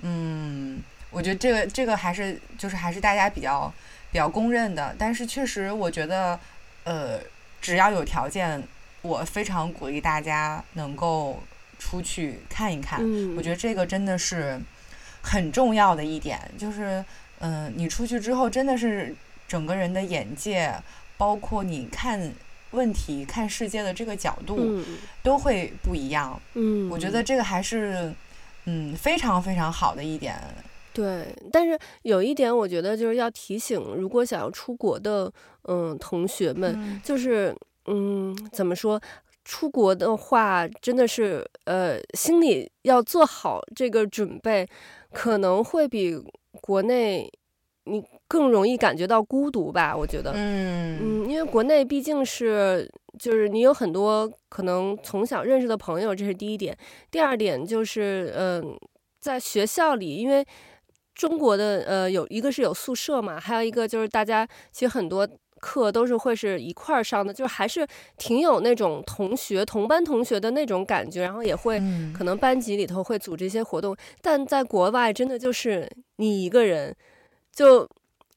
[0.00, 3.70] 嗯，我觉得这个这个还是就是还是大家比较
[4.10, 6.40] 比较公认的，但是确实我觉得
[6.84, 7.20] 呃。
[7.60, 8.62] 只要有条件，
[9.02, 11.42] 我非常鼓励大家能够
[11.78, 13.00] 出去看一看。
[13.02, 14.60] 嗯，我觉得这个真的是
[15.22, 17.04] 很重要的一点，就是，
[17.40, 19.14] 嗯、呃，你出去之后真的是
[19.46, 20.74] 整个人的眼界，
[21.16, 22.32] 包括你看
[22.70, 24.82] 问题、看世界的这个角度
[25.22, 26.40] 都会不一样。
[26.54, 28.12] 嗯，我觉得这个还是，
[28.64, 30.38] 嗯，非常非常好的一点。
[30.92, 37.54] 对，但是有一点，我觉得就是要提醒，如果想要出国的，嗯，同学们，嗯、就是，
[37.86, 39.00] 嗯，怎么说，
[39.44, 44.68] 出国的话，真的是，呃，心里要做好这个准备，
[45.12, 46.20] 可能会比
[46.60, 47.30] 国内
[47.84, 49.96] 你更容易感觉到孤独吧？
[49.96, 56.76] 我觉得，嗯嗯，因为国内毕竟是，就是你有很多可能从小认识的朋友，这是第一点。
[57.10, 58.76] 第二点就是，嗯，
[59.20, 60.44] 在学校里，因为
[61.20, 65.28] 中国的呃，有一个是有宿舍嘛，还有一个就是大家其实很多
[65.60, 71.78] 课都是会是一块儿上的，就是还是挺有那种同学同班同学的那种感觉，然后也会
[72.16, 76.96] 可能班级里头会组织一些活动，但在国外真的就是你一个人，
[77.52, 77.86] 就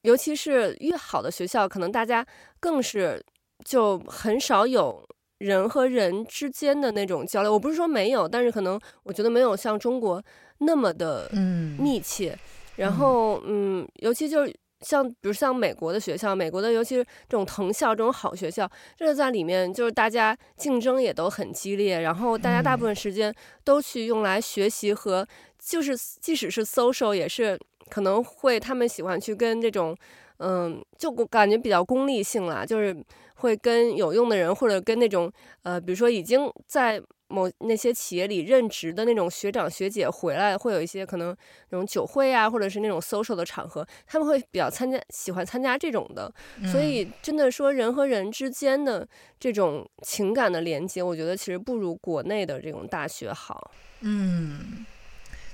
[0.02, 2.26] 尤其是越好的学校，可能大家
[2.60, 3.18] 更是
[3.64, 5.02] 就很少有
[5.38, 7.50] 人和人之间的那种交流。
[7.50, 10.22] 我不是说没有，但是可能我觉得没有像中国
[10.58, 11.30] 那么的
[11.78, 12.38] 密切。
[12.76, 25.26] 然后，嗯，尤其就是像，比如像美国的学校，美国的尤其是这种藤校这种好学校，这个在里面就是大家竞争也都很激烈，然后大家大部分时间都去用来学习和，
[25.58, 27.58] 就是即使是 social 也是
[27.88, 29.96] 可能会他们喜欢去跟这种，
[30.38, 32.96] 嗯，就感觉比较功利性啦，就是
[33.36, 35.32] 会跟有用的人或者跟那种，
[35.62, 37.00] 呃，比如说已经在。
[37.34, 41.36] 某那些企业里任职的那种学长学姐回来，会有一些可能
[41.70, 46.32] 那种酒会啊，或者是那种 social 的场合，他们会比较参加，喜欢参加这种的。
[46.70, 49.06] 所以真的说，人和人之间的
[49.40, 53.72] 这种情感的连接，我觉得其实不如国内的这种大学好。
[54.02, 54.86] 嗯，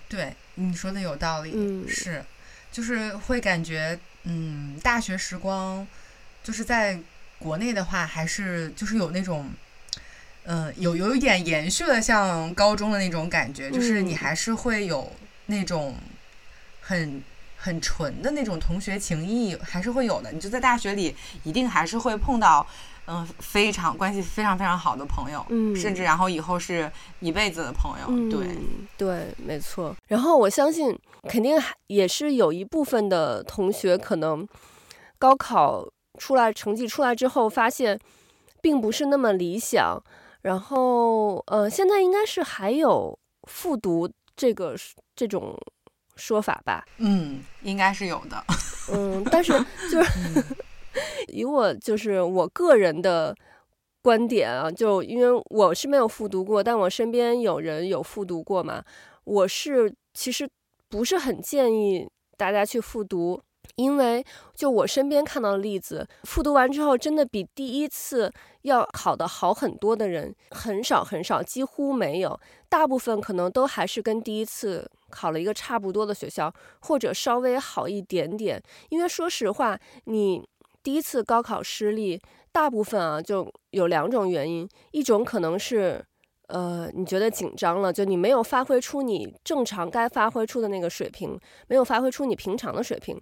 [0.07, 1.53] 对，你说的有道理。
[1.55, 2.23] 嗯，是，
[2.71, 5.89] 就是会感觉，嗯，大学时光
[6.45, 7.01] 就是在
[7.39, 9.49] 国内的话，还是就是有那种。
[10.45, 15.11] 嗯，有有一点延续了，像高中的那种感觉，就是你还是会有
[15.47, 15.95] 那种
[16.81, 17.23] 很
[17.57, 20.33] 很纯的那种同学情谊，还是会有的。
[20.33, 22.67] 你就在大学里，一定还是会碰到，
[23.07, 28.49] 嗯，非常关系非常非常好的朋友，嗯，甚至然后以后是一辈子的朋友，对，
[28.97, 29.95] 对，没错。
[30.09, 30.99] 然后我相信，
[31.29, 34.49] 肯定也是有一部分的同学，可能
[35.19, 35.87] 高考
[36.19, 38.01] 出来成绩出来之后，发现
[38.63, 40.03] 并不是那么理想。
[40.43, 44.75] 然后，呃，现在应该是还有复读这个
[45.15, 45.55] 这种
[46.17, 46.85] 说法吧？
[46.99, 48.43] 嗯，应该是有的。
[48.93, 49.53] 嗯，但是
[49.93, 50.45] 就是
[51.29, 53.35] 以我就是我个人的
[54.03, 58.83] 观点啊，就因为我是没有复读过，但我身边有人有复读过嘛，
[59.25, 60.49] 我是其实
[60.89, 63.41] 不是很建议大家去复读。
[63.77, 78.63] 因为就我身边看到的例子，复读完之后真的比第一次要考得好很多的人很少很少，几乎没有，大部分可能都还是跟第一次考了一个差不多的学校，或者稍微好一点点。
[78.89, 80.47] 因为说实话，你
[80.83, 82.21] 第一次高考失利，
[82.53, 86.05] 大部分啊就有两种原因，一种可能是。
[86.53, 93.17] 呃，你觉得紧张了，就你没有发挥出你正常该发挥出的那个水平，没有发挥出你平常的水平。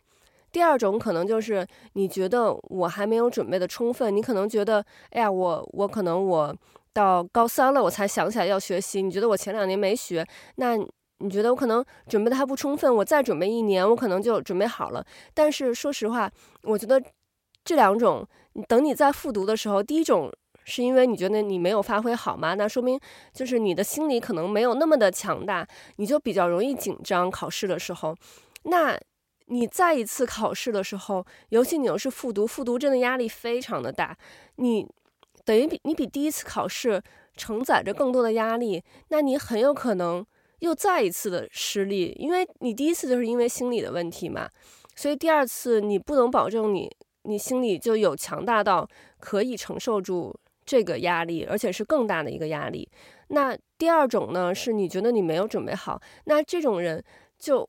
[0.51, 6.57] 第二种可能就是你觉得我还没有准备的充分，你可能觉得，哎呀，我我可能我
[6.93, 15.05] 到高三了我才想起来要学习，你觉得我前两年没学，那你觉得我可能准备的还不充分，我再准备一年，我可能就准备好了。
[15.35, 16.31] 但是说实话，
[16.63, 17.03] 我觉得
[17.65, 18.27] 这两种，
[18.67, 20.31] 等你在复读的时候，第一种。
[20.71, 22.53] 是因为你觉得你没有发挥好吗？
[22.53, 23.01] 那说明
[23.33, 27.31] 就是你的心理可能没有那么的强大，你就比较容易紧张。
[27.31, 28.15] 考试的时候，
[28.65, 28.95] 那
[29.49, 34.17] 你再一次考试的时候，尤其你又是复读，复读真的压力非常的大。
[34.57, 34.87] 你
[35.45, 37.03] 等于比你比第一次考试
[37.37, 40.25] 承载着更多的压力，那你很有可能
[40.61, 44.49] 又再一次的失利，因为你第一次就是因为心理的问题嘛，
[44.95, 46.91] 所以第二次你不能保证你
[47.23, 50.35] 你心里就有强大到可以承受住。
[50.69, 52.87] 这个压力，而且是更大的一个压力。
[53.29, 57.03] 那第二种呢，是你觉得你没有准备好，那这种人
[57.39, 57.67] 就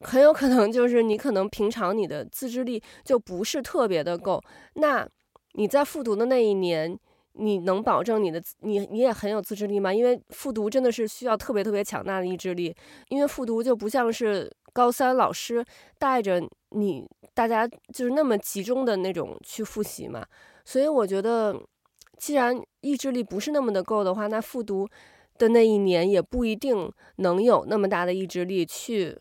[0.00, 4.42] 很有可能就是你可能平常你的自制力就不是特别的够。
[4.74, 5.06] 那
[5.54, 6.98] 你在复读的那一年，
[7.32, 9.92] 你能保证你的你你也很有自制力吗？
[9.92, 12.74] 因为复读真的是需要特别特别强大的意志力，
[13.08, 15.64] 因为复读就不像是高三老师
[15.98, 20.24] 带着你大家就是那么集中的那种去复习嘛，
[20.64, 21.60] 所以我觉得。
[22.20, 24.88] 既然意志力不是那么的够的话，那复读
[25.38, 29.16] 的那一年也不一定能有那么大的意志力去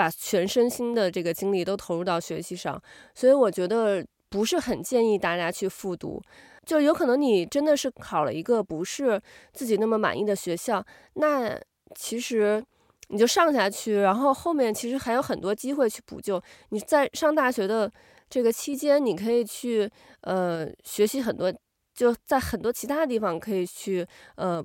[0.00, 2.80] 把全身心的这个精力都投入到学习上。
[3.14, 6.22] 所以我觉得不是很建议大家去复读，
[6.64, 9.20] 就有可能你真的是考了一个不是
[9.52, 10.82] 自己那么满意的学校，
[11.14, 11.60] 那
[11.94, 12.64] 其实
[13.08, 16.42] 你就上下去，然后后面其实还有很多机会去补救。
[16.70, 17.92] 你在上大学的
[18.30, 19.90] 这个期间，你可以去
[20.22, 21.52] 呃学习很多。
[21.92, 24.64] 就在很多其他地方可以去呃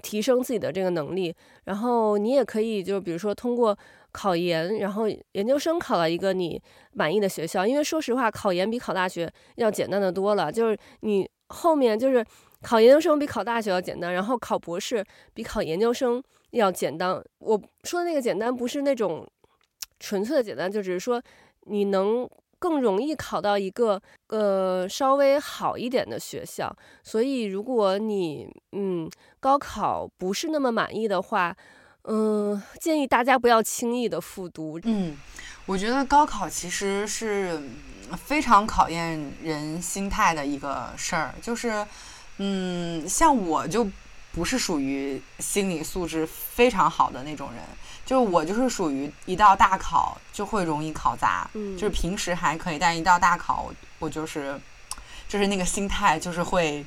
[0.00, 3.76] 提升自己的这个能力，然后你也可以就是比如说通过
[4.10, 6.60] 考研，然后研究生考到一个你
[6.92, 10.50] 满意的学校，因为说实话，考研比考大学要简单的多了。
[10.50, 12.24] 就是你后面就是
[12.62, 17.22] 考研究生比考大学要简单，然后考博士比考研究生要简单。
[17.40, 19.26] 我说的那个简单不是那种
[20.00, 21.22] 纯粹的简单，就只是说
[21.66, 22.28] 你能。
[22.62, 26.72] 更容易考到一个呃稍微好一点的学校，
[27.02, 31.56] 所以如果你嗯高考不是那么满意的话，
[32.04, 34.78] 嗯、建议大家不要轻易的复读。
[34.84, 35.16] 嗯，
[35.66, 37.60] 我觉得高考其实是
[38.16, 41.84] 非常考验人心态的一个事儿，就是
[42.38, 43.84] 嗯，像我就
[44.30, 47.60] 不是属于心理素质非常好的那种人。
[48.12, 54.60] 就我就是属于一到大考就会容易考砸，嗯，就是平时还可以，但一到大考我就是，
[55.26, 56.84] 就是那个心态就是会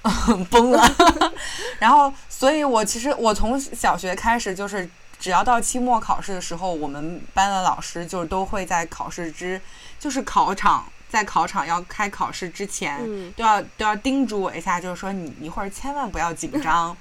[0.50, 0.86] 崩了。
[1.80, 4.86] 然后，所以我其实我从小学开始就是，
[5.18, 9.58] 只要到期末考试的时候，我们班的老师就都会在考试之，
[9.98, 16.94] 就是考场在考场要开考试之前，嗯，都要都要叮嘱我一下，就是说你一会儿千万不要紧张。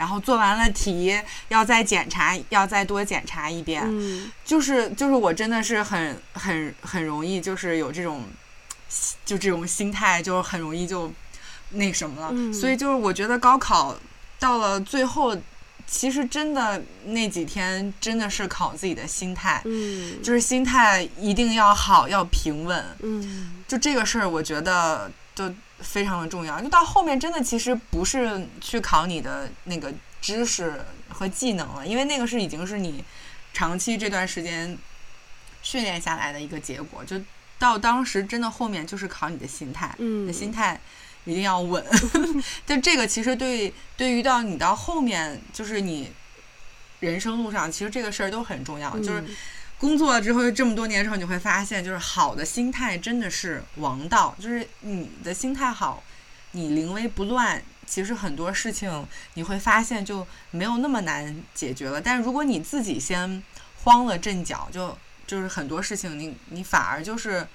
[0.00, 1.14] 然后做完了题，
[1.48, 3.82] 要再检查，要再多检查一遍。
[3.84, 8.24] 嗯，就是就是我真的是很很很容易，就是有这种，
[9.26, 11.12] 就这种心态，就很容易就
[11.72, 12.30] 那什么了。
[12.32, 13.94] 嗯，所以就是我觉得高考
[14.38, 15.36] 到了最后，
[15.86, 19.60] 其实真的那几天真的是考自己的心态。
[19.66, 22.82] 嗯，就是心态一定要好，要平稳。
[23.02, 25.52] 嗯，就这个事儿，我觉得就。
[25.82, 33.04] 非常的重要，就到后面真的其实不是去考你的那个知识和技能了，因为那个是已经是你
[33.52, 34.76] 长期这段时间
[35.62, 37.04] 训练下来的一个结果。
[37.04, 37.20] 就
[37.58, 40.80] 到当时真的后面就是考你的心态，嗯，你的心态
[41.24, 41.84] 一定要稳。
[42.66, 46.10] 就这个其实对对于到你到后面就是你
[47.00, 49.24] 人生路上，其实这个事儿都很重要，就是。
[49.80, 54.36] 工作了之后，这么多年之后，你会发现，就是好的心态真的是王道。
[54.38, 56.02] 就是你的心态好，
[56.50, 61.98] 你临危不乱，其实很多事情你会发现就没有那么难解决了。
[61.98, 63.42] 但是如果你自己先
[63.84, 67.48] 慌了阵脚，就就是很多事情你你反而就是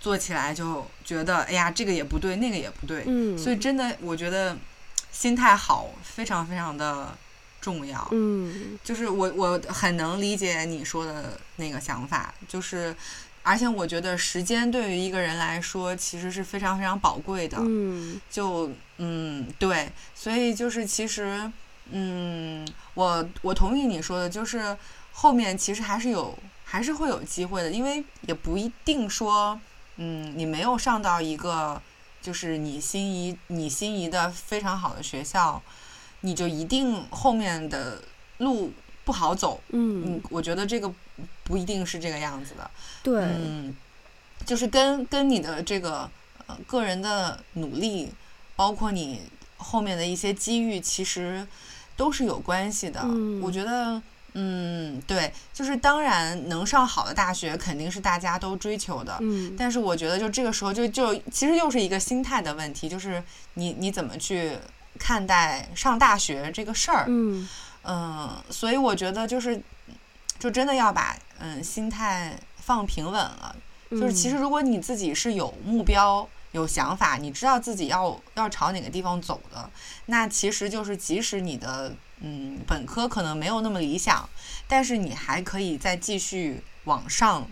[0.00, 3.04] 做起来就觉得，哎呀，这个也不对，那个也不对。
[3.06, 3.38] 嗯。
[3.38, 4.56] 所以真的，我觉得
[5.12, 7.16] 心态好非常非常的。
[7.68, 12.96] 重要，嗯，就是我我很能理解你说的那个想法，就是
[13.42, 17.58] 而且我觉得时间对于一个人来说，其实是非常非常宝贵的。
[17.60, 21.52] 嗯，就嗯对，所以就是其实
[21.90, 24.74] 嗯，我我同意你说的，就是
[25.12, 29.60] 后面其实还是有还是会有机会的，因为也不一定说
[29.96, 31.80] 嗯，你没有上到一个
[32.22, 35.62] 就是你心仪你心仪的非常好的学校，
[36.20, 38.02] 你就一定后面的
[38.38, 38.72] 路
[39.04, 39.60] 不好走。
[39.68, 40.92] 嗯，嗯，我觉得这个。
[41.42, 42.70] 不一定是这个样子的，
[43.02, 43.74] 对，嗯，
[44.44, 46.08] 就是跟跟你的这个
[46.46, 48.12] 呃个人的努力，
[48.54, 49.22] 包括你
[49.56, 51.44] 后面的一些机遇，其实
[51.96, 53.00] 都是有关系的。
[53.02, 54.00] 嗯，我觉得，
[54.34, 64.56] 嗯，对，就是当然能上好的大学肯定是大家都追求的，嗯，但是我觉得就这个时候就就其实又是一个心态的问题，就是你你怎么去
[64.98, 67.48] 看待上大学这个事儿，嗯，
[67.84, 69.62] 嗯，所以我觉得就是。
[70.40, 73.56] 就真的要把嗯心态放平稳了，
[73.90, 79.68] 就是其实如果你自己是有目标、有想法，你知道自己要要朝哪个地方走的，
[80.06, 84.28] 那其实就是即使你的嗯本科可能没有那么理想，
[84.68, 87.44] 但是你还可以再继续往上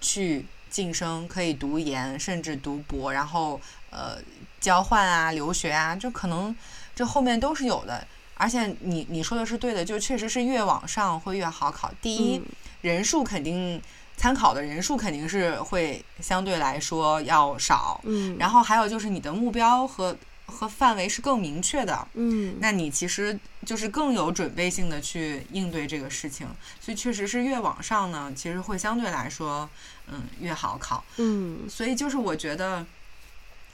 [0.00, 4.16] 去晋升，可以读研甚至读博，然后呃
[4.58, 6.56] 交换啊、留学啊，就可能
[7.00, 8.06] 这后面都是有的。
[8.34, 11.90] 而且你你说的是对的，就确实是越往上会越好考。
[12.02, 12.44] 第一，嗯、
[12.82, 13.80] 人数肯定
[14.18, 17.98] 参考的人数肯定是会相对来说要少。
[18.04, 18.36] 嗯。
[18.38, 22.06] 然后还有就是你的目标和和范围是更明确的。
[22.12, 22.56] 嗯。
[22.60, 26.46] 那你其实就是更有准备性的去应对这个事情。
[26.80, 29.66] 所以确实是越往上呢，其实会相对来说
[30.08, 31.02] 嗯越好考。
[31.16, 31.66] 嗯。
[31.66, 32.86] 所以就是我觉得，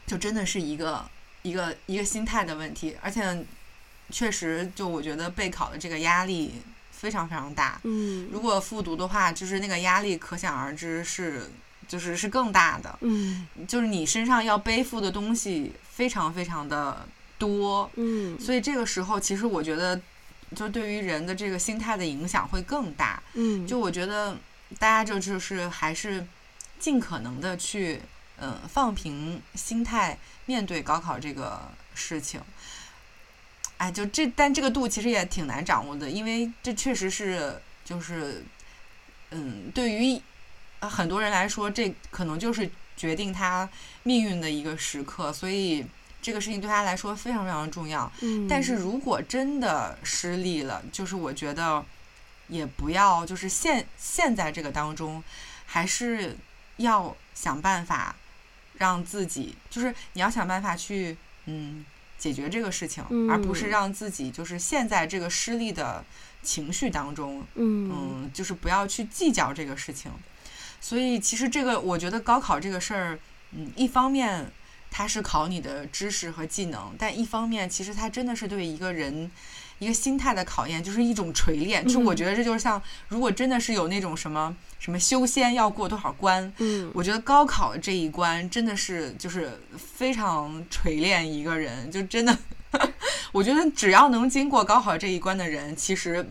[0.06, 1.08] 就真的是一个
[1.46, 3.44] 一个一个心态的问题，而且。
[4.08, 6.52] 确实，就我觉得备考的这个压力
[6.92, 7.80] 非常非常大。
[7.82, 11.50] 嗯，如果复读的话，就是那个压力可想而知是，
[11.88, 12.96] 就是是更大的。
[13.00, 17.04] 嗯，就是你身上要背负的东西非常非常的
[17.36, 17.90] 多。
[17.96, 20.00] 嗯，所以这个时候，其实我觉得，
[20.54, 23.20] 就对于人的这个心态的影响会更大。
[23.34, 24.36] 嗯，就我觉得
[24.78, 26.24] 大家就就是还是
[26.78, 28.00] 尽可能的去，
[28.38, 30.16] 嗯，放平心态
[30.46, 31.60] 面对高考这个
[31.94, 32.40] 事情。
[33.78, 38.42] 哎，就这，但这个度其实也挺难掌握的，因为这确实是，就是，
[39.32, 40.18] 嗯，对于
[40.80, 43.68] 很多人来说，这可能就是决定他
[44.02, 45.84] 命运的一个时刻，所以
[46.22, 48.10] 这个事情对他来说非常非常重要。
[48.22, 51.84] 嗯，但是如果真的失利了，就是我觉得
[52.48, 55.22] 也不要，就是现现在这个当中，
[55.66, 56.34] 还是
[56.78, 58.16] 要想办法
[58.78, 61.16] 让自己，就是你要想办法去，
[61.46, 61.84] 嗯。
[62.18, 66.02] 解决这个事情，而不是让自己就是陷在这个失利的
[66.42, 67.44] 情绪当中。
[67.56, 70.10] 嗯，嗯，就是不要去计较这个事情。
[70.80, 73.18] 所以，其实这个我觉得高考这个事儿，
[73.52, 74.50] 嗯，一方面
[74.90, 79.30] 它是考你的知识和技能，但一方面其实它真的是对一个人。
[79.78, 81.86] 一个心态的考验，就是一种锤炼。
[81.86, 91.90] 就我觉得这就是像，如果真的是有那种什么什么修仙要过多少关，嗯，我觉得高考这一关真的是就是非常锤炼一个人。
[91.90, 92.38] 就真的，
[93.32, 96.26] 我觉得只要能经过高考这一关的人，其实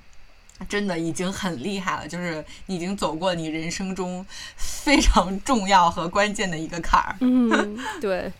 [0.67, 2.07] 真的已经很厉害了。
[2.07, 4.25] 就是你已经走过你人生中
[4.57, 7.15] 非常重要和关键的一个坎儿。
[7.19, 8.33] 嗯，对，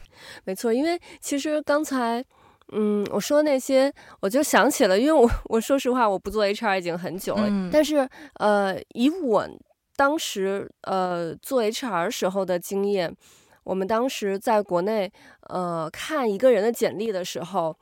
[0.46, 0.74] 没错。
[0.74, 2.26] 因为其实刚才。
[2.72, 9.48] 嗯，我说那些，我就想起了，因为我我说实话，我不做 HR 已经很久了，嗯、但是呃，以我
[9.96, 13.16] 当时呃做 HR 时候的经验，
[13.64, 15.12] 我们当时在国内
[15.50, 17.78] 呃看一个人的简历的时候。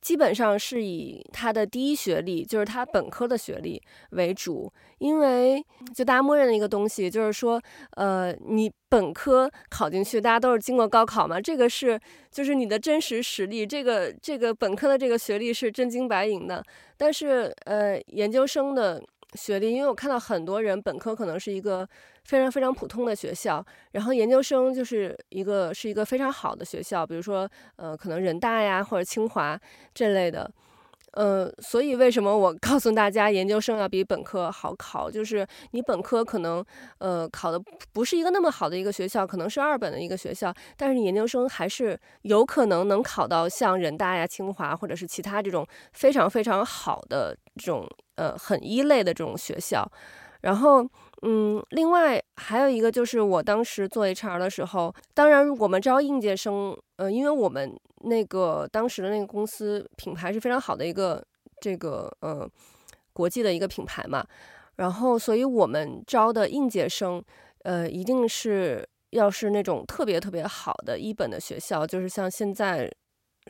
[0.00, 3.80] 基本上是以他的第一学历，就是他本科的学历
[4.10, 7.60] 为主，因为就大家默认的一个东西，就是说，
[7.96, 16.64] 呃，你本科考进去，大家都是经过高考嘛，这个是就是你的真实实力，这个这个本科的这个学历是真金白银的，
[16.96, 19.02] 但是呃，研究生的。
[19.34, 21.88] 学历，因为我看到很多人本科可能是一个
[22.24, 29.58] 非常非常普通的学校，然后研究生就是一个是一个非常好的学校，比如说呃可能人大呀或者清华
[29.94, 30.50] 这类的，
[31.12, 36.64] 呃，所以为什么我 告诉大家研究生要比本科好考，就是你本科可能
[36.98, 37.60] 呃考的
[37.92, 47.88] 不是一个那么好的一个学校，可能是二本的一个学校，但是你研究生还是有可能能考到像人大呀、清华或者是其他这种非常非常好的这种。
[48.16, 49.90] 呃，很一类的这种学校，
[50.42, 50.86] 然后，
[51.22, 61.22] 嗯，另外还有一个就是我当时做 HR 的时候，当然我们招应届生，呃，因为我们那个当时的那个公司品牌是非常好的一个
[61.60, 62.48] 这个呃
[63.12, 64.26] 国际的一个品牌嘛，
[64.76, 67.22] 然后，所以我们招的应届生
[67.64, 72.90] 呃，一定是要是那种特别特别好的一本的学校，就是像现在。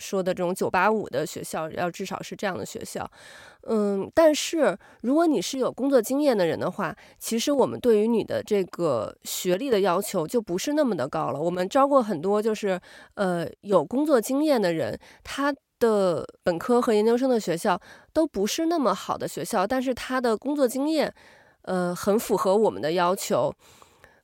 [0.01, 3.09] 说的这种九八五的学校，要至少是这样的学校，
[3.69, 11.39] 嗯，但是如果你是有工作经验的人的话，其实我们对于你的这个学历的要求就不是那么的高了。
[11.39, 12.81] 我们招过很多就是
[13.15, 17.81] 呃有工作经验的人，他的本科和研究生的学校
[18.13, 21.13] 都不是那么好的学校，但是他的工作经验
[21.63, 23.53] 呃很符合我们的要求，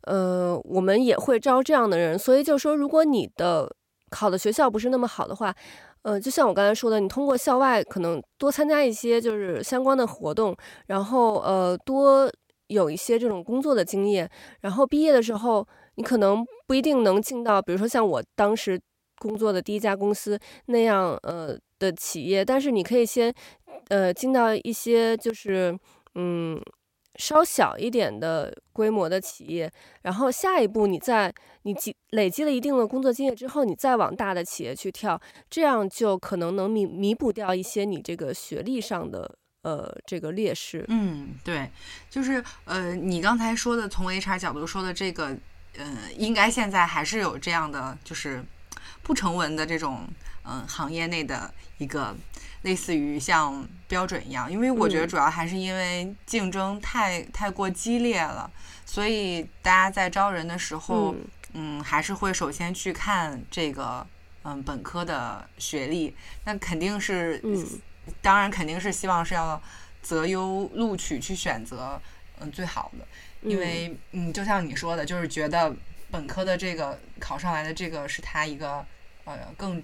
[0.03, 2.19] 呃，我们也会招这样的人。
[2.19, 3.75] 所以就说，如果你的
[4.11, 5.55] 考的学校不是那么好的话，
[6.03, 12.31] 呃，就像我刚才说的，你通过校外可能多参加一些就是相关的活动，然后呃多
[12.69, 14.31] 有一些这种工作的经验，
[14.61, 18.81] 然后毕业的时候你可能不一定能进到，比如说像我当时
[19.19, 23.35] 工作的第一家公司那样呃的企业，但是你可以先
[23.89, 25.77] 呃进到一些就是
[26.15, 26.61] 嗯。
[27.19, 29.71] 稍小一点的规模的企业，
[30.03, 40.85] 然后下一步你在你积累积了一定的工作经验之后，你再往大的企业去跳，这样就可能能弥弥补掉一些你这个学历上的呃这个劣势。
[40.89, 41.71] 嗯，对，
[42.11, 45.37] 就是呃你刚才说的从 HR 角度说的这个，
[45.77, 48.45] 呃应该现在还是有这样的就是
[49.03, 50.07] 不成文的这种
[50.45, 52.15] 嗯、行业内的一个。
[52.63, 58.51] 类似于像标准一样，因为我觉得主要还是因为竞争太、嗯、太过激烈了，
[58.85, 64.05] 所以大家在招人的时候，嗯，嗯，还是会首先去看这个，
[64.43, 67.65] 嗯，本科的学历，那肯定是，嗯，
[68.21, 69.63] 当然肯定是希望是要
[70.03, 72.01] 择优录取去选择，
[72.41, 73.07] 嗯，最好的，
[73.49, 75.73] 因为，嗯，就像你说的，就是觉得
[76.11, 78.85] 本科的这个考上来的这个是他一个，
[79.25, 79.81] 呃，更。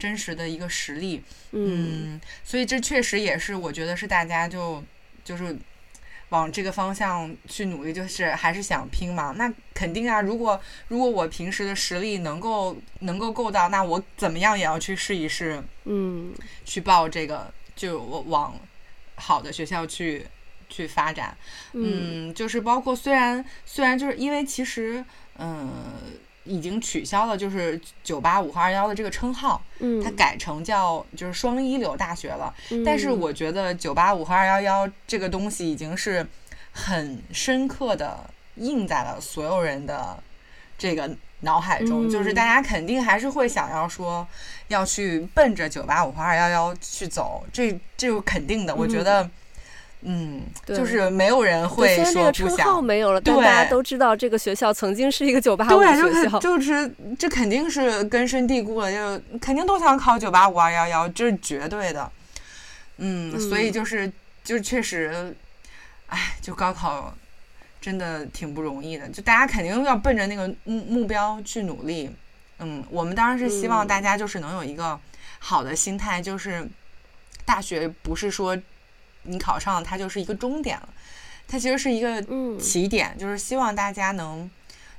[0.00, 1.22] 真实的一个实力，
[1.52, 4.82] 嗯，所以这确实也是我觉得是大家就
[5.22, 5.54] 就是
[6.30, 9.34] 往这个方向去努力，就是还是想拼嘛。
[9.36, 16.32] 那肯定啊，如果如果我平时的实力能够能够够到，那我怎么样也要去试一试，嗯，
[16.64, 18.58] 去报这个就往
[19.16, 20.26] 好的学校去
[20.70, 21.36] 去发展，
[21.74, 25.04] 嗯，就是包括虽然虽然就是因为其实
[25.36, 25.70] 嗯。
[26.50, 32.52] 已经取消了，就是九八五和二幺的这个称号，嗯，它改成叫就是双一流大学了。
[32.70, 36.26] 嗯，但是我觉得九八五和二幺幺这个东西已经是
[36.72, 40.18] 很深刻的印在了所有人的
[40.76, 41.08] 这个
[41.40, 44.26] 脑海中，嗯，就是大家肯定还是会想要说
[44.66, 48.74] 要去奔着九八五和二幺幺去走，这这是肯定的。
[48.74, 49.30] 我觉得。
[50.02, 52.12] 嗯嗯，就是没有人会说不想。
[52.12, 56.38] 虽然这个称号没有了，但大家都知道这个学校曾经是一个九八五学校。
[56.38, 62.10] 对，就是这肯定是根深蒂固了，就肯定都想考九八五二幺幺，这是绝对的。
[62.96, 64.10] 嗯，所以就是
[64.42, 65.34] 就确实，
[66.06, 67.14] 哎，就高考
[67.78, 72.10] 真的挺不容易的，就大家肯定要奔着那个目目标去努力。
[72.58, 74.98] 嗯，我们当然是希望大家就是能有一个
[75.40, 76.66] 好的心态，就是
[77.44, 78.56] 大学不是说。
[79.22, 80.88] 你考上了，它就是一个终点了，
[81.46, 82.22] 它其实是一个
[82.58, 84.50] 起点，嗯、就是希望大家能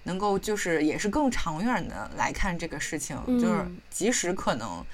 [0.03, 4.85] 能够就是也是更长远的来看这个事情，嗯、就是即使可能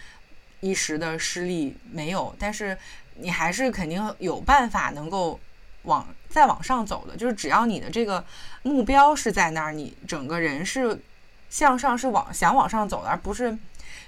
[0.62, 2.78] 一时的失利没有，但是
[3.16, 5.40] 你还是肯定有办法能够
[5.84, 8.24] 往再往上走的，就是只要你的这个
[8.64, 11.00] 目标是在那儿，你整个人是
[11.50, 13.58] 向上是往想往上走的，而不是。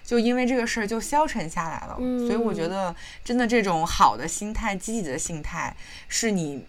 [0.10, 5.76] 就因为这个事儿就消沉下来了，嗯，所以我觉得真的这种好的心态、积极的心态，
[6.08, 6.66] 是你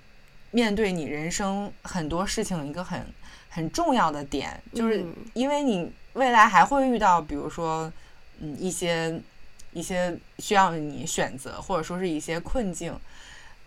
[0.51, 3.07] 面对你人生很多事情一个很
[3.49, 4.62] 很重要的点。
[4.74, 7.91] 就是因为你未来还会遇到，比如说，
[8.41, 9.18] 嗯，一些
[9.72, 12.95] 一些需要你选择，或者说是一些困境，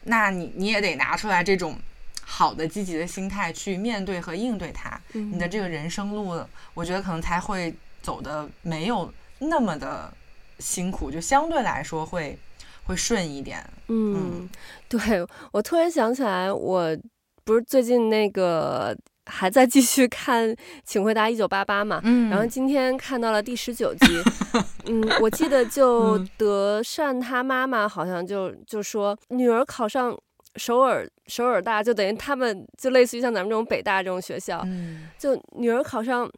[0.04, 1.76] 那你你也得拿出来这种
[2.24, 5.02] 好的积极的心态去面对和应对它。
[5.14, 6.46] 你的这个人生路，
[6.76, 9.12] 我觉得可能才会走的没有。
[9.50, 10.14] 那么的
[10.60, 12.38] 辛苦，就相对来说会
[12.86, 13.64] 会顺一点。
[13.88, 14.50] 嗯，嗯，
[14.88, 16.98] 对，我突然想起来，我
[17.44, 20.50] 不是最近那个还在继续看
[20.86, 24.06] 《请回答一九八八》嘛，嗯，然后今天看到了第十九集。
[24.88, 30.18] 嗯，我记得就德善他妈妈好像就就说女儿考上
[30.58, 36.30] 首尔首尔大，就等于他们就类似于像咱们这种北大这种学校，嗯，就女儿考上。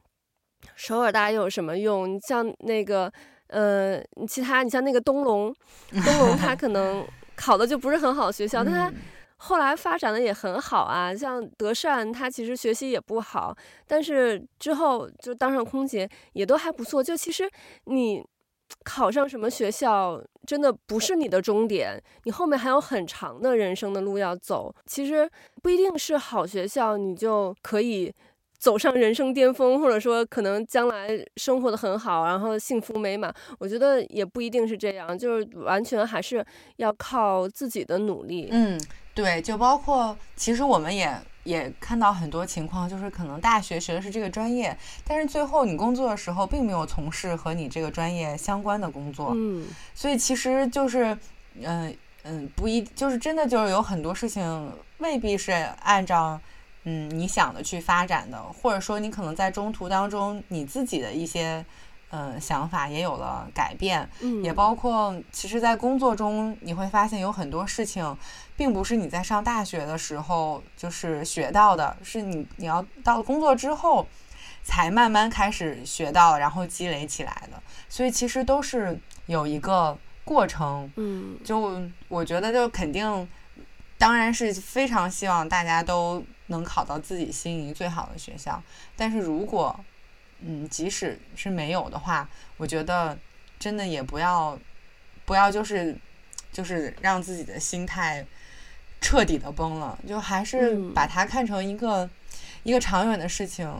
[0.76, 2.14] 首尔大又有什么用？
[2.14, 3.12] 你像那个，
[3.48, 5.54] 呃，其他你像那个东龙，
[5.90, 7.06] 东龙他可能
[7.36, 8.94] 考的就不是很好学校，但他
[9.38, 11.14] 后来发展的也很好啊。
[11.14, 13.56] 像德善，他其实学习也不好，
[13.88, 17.04] 但是之后就当上空姐也都还不错。
[17.04, 17.50] 就其实
[17.86, 18.26] 你
[18.84, 24.74] 考上什么学校真的不是你的终点，你后面还有很长的人生的路要走。
[24.86, 25.30] 其实
[25.62, 28.12] 不一定是好学校，你就可以
[28.58, 33.34] 走上人生巅峰，或者说可能将来生活的很好，然后幸福美满。
[33.60, 36.46] 我觉得也不一定是这样，就是完全还是
[36.78, 38.50] 要靠自己的努力。
[38.52, 38.80] 嗯，
[39.14, 41.16] 对，就包括其实我们也。
[41.46, 44.76] 也看到很多情况，就是可能大学学的是这个专业，
[45.06, 49.32] 但是最后你工作的时候并没有从事和你这个专业相关的工作。
[49.36, 51.16] 嗯，所以其实就是，
[51.62, 55.52] 嗯、呃、嗯，不一，就是真的就是有很多事情未必是
[55.84, 56.42] 按照
[56.86, 61.66] 嗯你想的去发展的，或者说你可能在中途当中你自己的一些。
[62.12, 68.16] 嗯，想法也有了改变，嗯，也包括其实，在工作中你会发现有很多事情，
[68.56, 74.08] 并不是你在上大学的时候就是学到的，是你你要到了工作之后
[74.64, 77.62] 才慢慢开始学到，然后积累起来的。
[77.90, 83.28] 所以其实都是有一个过程，嗯，就我觉得就肯定，
[83.98, 88.62] 当然是非常希望大家都能考到自己心仪最好的学校，
[88.96, 89.80] 但是如果。
[90.42, 93.18] 嗯，即使是没有的话，我觉得
[93.58, 94.60] 真的也不要，
[95.24, 95.98] 不要就是
[96.52, 98.24] 就是让自己的心态
[99.00, 102.10] 彻底的崩了，就还是把它看成一个、嗯、
[102.64, 103.74] 一个长远的事情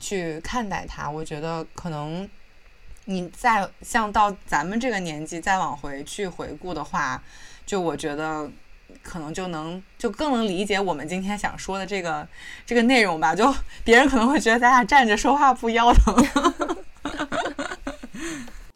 [0.00, 1.08] 去看待它。
[1.08, 2.28] 我觉得可能
[3.04, 7.22] 你再像到咱们这个年纪再往回去回顾的话，
[7.66, 8.50] 就我觉得。
[9.02, 12.26] 可能就能就更能理解我们今天想说的这个
[12.64, 13.34] 这个内容吧。
[13.34, 13.52] 就
[13.84, 16.14] 别人可能会觉得咱俩站着说话不腰疼。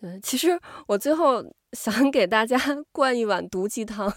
[0.01, 2.57] 对，其实我最后想给大家
[2.93, 4.13] 灌一碗毒鸡汤，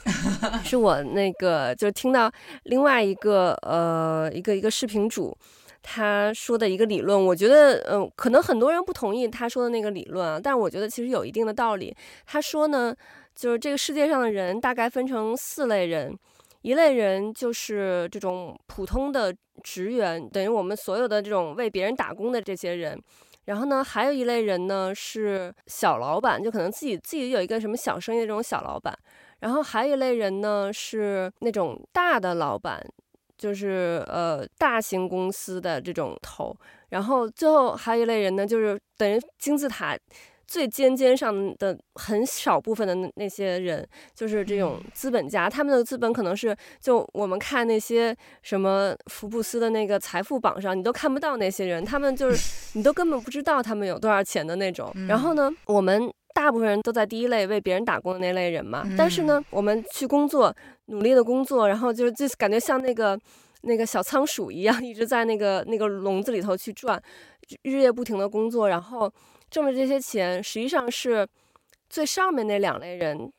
[0.64, 2.32] 是我那个就是听到
[2.64, 5.36] 另外一个呃一个一个视频主
[5.82, 11.96] 他说的一个理论，我觉得嗯、可能很多人不同意他说的那个理论啊，但我觉得其实有一定的道理。
[12.26, 12.96] 他说呢。
[13.36, 16.18] 就是这个世界上的人大概分成四类人，
[16.62, 23.02] 一类人就是这种普通的职员，等于我们所有的这种为别人打工的这些人。
[23.46, 28.96] 然后呢，还有一类人呢是小老板，就可能自己自己有一个什么小生意的这种小老板。
[29.40, 32.80] 然后还有一类人呢是那种大的老板，
[33.38, 36.56] 就是呃大型公司的这种头。
[36.90, 39.98] 然后最后还有一类人呢，就是等于金字塔。
[40.52, 54.94] 最尖尖上的很少部分的那那些人，就是这种资本家，他们的资本可能是就我们看那些什么福布斯的那个财富榜上，你都看不到那些人，他们就是 你都根本不知道他们有多少钱的那种。
[55.08, 60.54] 然后呢，我们大部分人都在第一类为别人打工的那类人嘛，但是呢，我们去工作，
[60.88, 63.18] 努力的工作，然后就是就感觉像那个
[63.62, 67.02] 那个小仓鼠一样，一直在那个那个笼子里头去转，
[67.62, 69.10] 日夜不停的工作，然后。
[69.52, 71.28] 挣的这些钱，实际上是
[71.90, 73.32] 最上面那两类人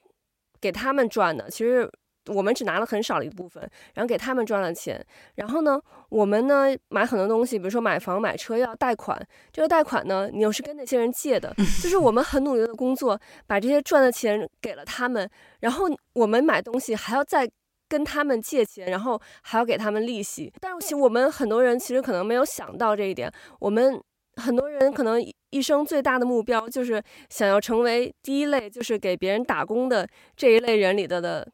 [0.61, 1.51] 给他们赚的。
[1.51, 1.91] 其实
[2.27, 5.05] 我们只拿了很少的一部分，然后给他们赚了钱。
[5.37, 11.53] 然后呢，我们呢买很多东西，比如说买房买车要贷款，这个贷款呢，你又是跟那些人借的。
[11.83, 15.29] 就是我们很努力的工作，把这些赚的钱给了他们，
[15.61, 17.51] 然后我们买东西还要再
[17.89, 20.53] 跟他们借钱，然后还要给他们利息。
[20.61, 23.99] 但是其实我们很多人其实可能没有想到这一点，我们。
[24.37, 31.47] 很多人可能一生最大的目标就是想要成为第一类，就是给别人打工的这一类人里的的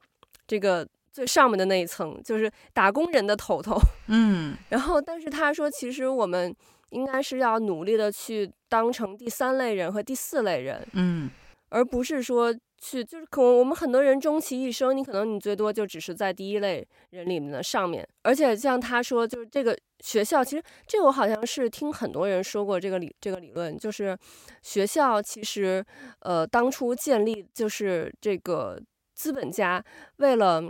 [0.47, 3.77] 这个最上面的那一层，就是打工人的头头。
[4.07, 6.55] 嗯，然后，但是他说，其实我们
[6.91, 10.87] 应该是要努力的去当成第三类人和第四类人。
[10.93, 11.31] 嗯，
[11.71, 12.55] 而不是说。
[12.81, 18.09] 去就是可能我们很多人终其一生，你可能你最多就只是在第一类人里面的上面。
[18.23, 24.17] 而且像他说，就是这个学校，其实这我好像是听很多人说过这个理这个理论，就是
[24.63, 25.85] 学校其实
[26.21, 28.81] 呃当初建立就是这个
[29.15, 29.85] 资本家
[30.17, 30.63] 为了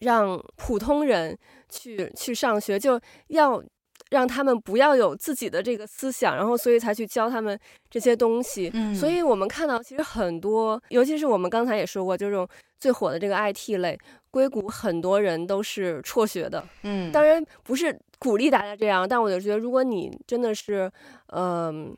[0.00, 1.38] 让普通人
[1.68, 3.62] 去去上学，就要。
[4.10, 7.58] 让他们不要有自己的这个思想，然后所以才去教他们
[7.90, 8.70] 这些东西。
[8.72, 12.48] 嗯，所以我们看到其实很多，尤其是我们刚才也说过，就这种
[12.78, 13.98] 最火的这个 IT 类，
[14.30, 16.64] 硅谷很多人都是辍学的。
[16.82, 20.88] 嗯，当然不是鼓励大家这样，但我就觉得，如果你真的是，
[21.32, 21.96] 嗯、呃，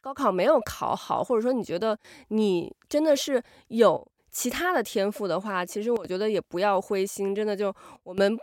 [0.00, 7.74] 高考没有考好，或者说你觉得你真的是有其他的天赋的话，其实我觉得也不要灰心，真的就
[8.04, 8.38] 我们。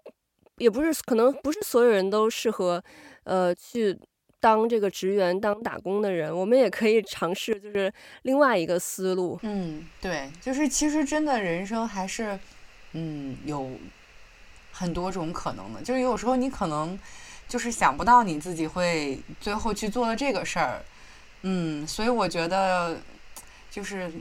[0.59, 2.83] 也不是，可能不是所有人都适合，
[3.23, 3.97] 呃，去
[4.39, 6.31] 当这个职员、当打工的人。
[6.31, 7.91] 我们也可以尝试，就是
[8.21, 9.39] 另外一个思路。
[9.43, 12.37] 嗯，对，就是其实真的人生还是，
[12.91, 13.71] 嗯，有
[14.71, 15.81] 很多种可能的。
[15.81, 16.97] 就是有时候你可能
[17.47, 20.81] 就是想不到你自己会最后去做了这个事儿。
[21.41, 22.97] 嗯，所以我觉得
[23.71, 24.11] 就是。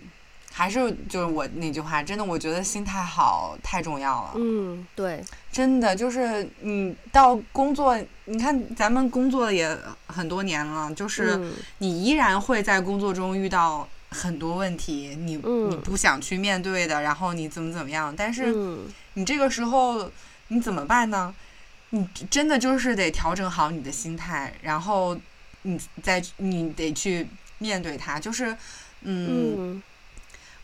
[0.59, 4.32] 还是就是我那句话，真的，我觉得心态好太重要了。
[4.34, 9.78] 嗯，对，真的就是你到工作，你看咱们工作也
[10.09, 11.40] 很多年了，就是
[11.78, 18.52] 你依然会在工作中遇到很多问题，你你不想去面对的，然后你怎么怎么样，但是
[19.14, 20.11] 你这个时候
[20.48, 21.32] 你怎么办呢？
[21.90, 25.16] 你真的就是得调整好你的心态，然后
[25.62, 27.28] 你再你得去
[27.59, 28.56] 面对它，就是
[29.02, 29.80] 嗯。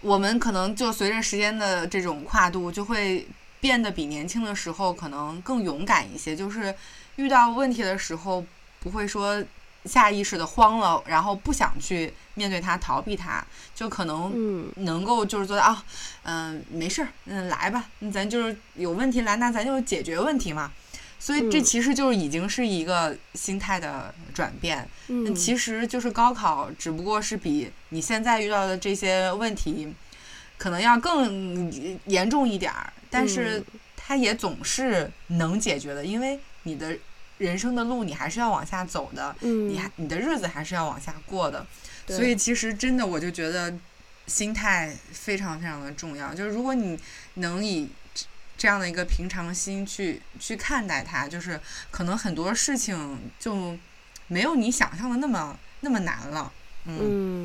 [0.05, 3.27] 我们可能就随着时间的这种跨度，就会
[3.59, 6.37] 变得比年轻的时候可能更勇敢一些。
[6.37, 6.75] 就是
[7.17, 8.45] 遇到问题的时候，
[8.81, 9.43] 不会说
[9.87, 13.43] 下意识的慌了，然后不想去面对它，逃避它，
[13.75, 15.83] 就可能能够就是做到啊，
[16.25, 20.71] 嗯、没事儿，嗯，来吧，咱就是有问题来，那咱就解决问题嘛。
[21.25, 24.87] 所以这其实就是已经是一个心态的转变。
[25.09, 29.91] 嗯，其实就是高考，只不过是比你现在遇到的这些问题，
[30.59, 31.73] 可能要更
[32.05, 33.65] 严重一点儿，但是
[33.97, 36.95] 它也总是能解决的，因为你的
[37.39, 41.67] 人生的路你还是要往下走的，嗯，你还你的日子还是要往下过的。
[42.07, 43.75] 所以其实真的，我就觉得
[44.27, 46.35] 心态非常非常的重要。
[46.35, 47.01] 就是如果你
[47.37, 47.89] 能以
[48.57, 53.77] 这样的一个平常心去去看待它，就是可能很多事情就
[54.29, 56.53] 没有你想象的那么那么难了。
[56.87, 56.99] 嗯，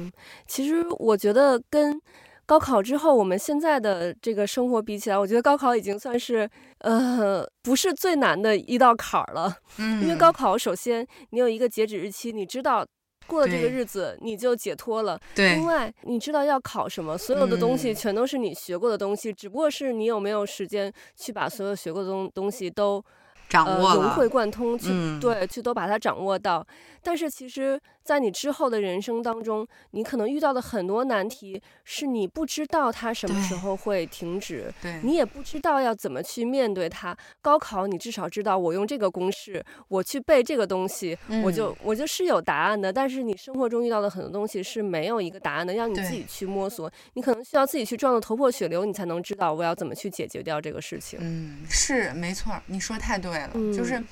[0.06, 0.12] 嗯，
[0.48, 2.00] 其实我觉得跟
[2.46, 6.50] 高考之后我们现在的这个生活比起来，我觉得高考已经算是
[6.80, 9.56] 呃不是最难的一道坎儿了。
[9.78, 12.86] 嗯，因为高考首先你有一个截止日期，你知道。
[13.30, 15.20] 过了这个日子，你就解脱了。
[15.36, 23.04] 对，另外，你知道要考什么，所有的东西全都是你学过的东西，嗯、只不过是你有没有时间去把所有学过的东东西都
[23.48, 26.66] 掌握了，融会贯通去，嗯、对，去都把它掌握到。
[27.04, 27.80] 但是其实。
[28.10, 37.16] 在你之后的人生当中，你可能遇到的很多难题，是你不知道它什么时候会停止，对，你也不知道要怎么去面对它。
[37.40, 42.92] 高考，你至少知道我用这个公式，我去背这个东西，嗯、我就我就是有答案的。
[42.92, 46.92] 但是你生活中遇到的很多东西是没有一个答案的，让你自己去摸索。
[47.14, 51.20] 你可能需要自己去撞得头破血流，你才能知道我要怎么去解决掉这个事情。
[51.22, 54.04] 嗯，是没错，你说太对了，嗯、就是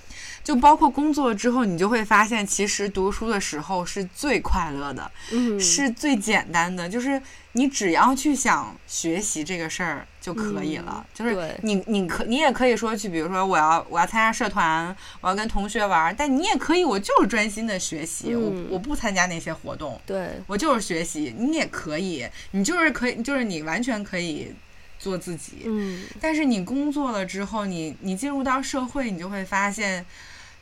[0.44, 3.87] 就包括工作之后，你就会发现，其实读书的时候。
[3.88, 7.22] 是最快乐的，嗯，是最简单的，就是
[7.54, 11.04] 你只要去想学习这个事儿就可以了。
[11.04, 21.34] 嗯、就是你，你可你也可以说去，比如说我要我要参加社团，我要跟同学玩，但你也可以，我就是专心的学习，嗯、我我不参加那些活动，对，我就是学习。
[21.38, 24.54] 你也可以，你就是可以，就是你完全可以
[25.00, 25.64] 做自己。
[25.66, 30.06] 嗯，但是你工作了之后，你你进入到社会，你就会发现，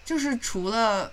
[0.05, 1.11] 就是除了。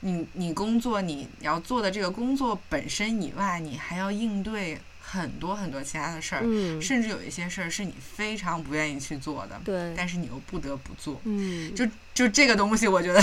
[0.00, 11.84] 你你工作你要做的这个工作本身以外，你还要应对很多很多其他的事儿，嗯，甚至有一些事儿是你非常不愿意去做的，对，但是你又不得不做，嗯，就
[12.14, 13.20] 就这个东西，我觉得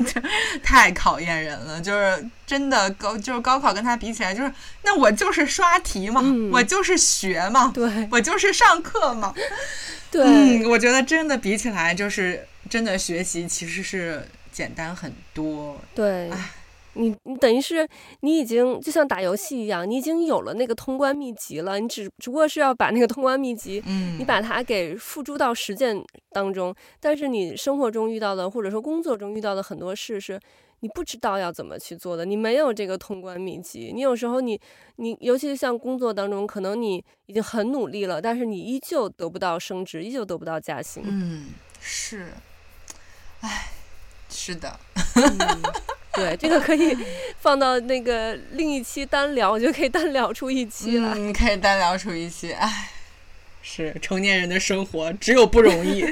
[0.62, 4.52] 太考验人了，就是真的高，就是高考跟他比起来，就是
[4.82, 9.32] 那我就是刷题嘛，嗯，我就是学嘛，对，我就是上课嘛，
[10.10, 14.26] 对，嗯，我觉得真的比起来，就是真的学习其实是。
[14.52, 16.50] 简单很多，对，唉
[16.94, 17.88] 你你等于是
[18.22, 26.74] 你已经就像打游戏一样，你已经有了那个通关秘籍了，你只只不过是要把那个通关秘籍，嗯，你把它给付诸到实践当中。
[26.98, 30.38] 但是你生活中遇到的，或者说工作中遇到的很多事，是
[30.80, 33.92] 你不知道要怎么去做的，你没有这个通关秘籍。
[33.94, 34.60] 你有时候你
[34.96, 41.04] 你，尤其是像工作当中，可能你已经很努力了，但是你依旧得不到升职，依旧得不到加薪。
[41.06, 42.32] 嗯，是，
[43.42, 43.68] 唉。
[44.30, 44.78] 是的，
[45.16, 45.62] 嗯，
[46.14, 46.96] 对，这个可以
[47.40, 51.12] 放到那个另一期单聊，我觉得可以单聊出一期了。
[51.16, 52.90] 嗯，可以单聊出一期，哎，
[53.62, 56.04] 是成年人的生活只有不容易。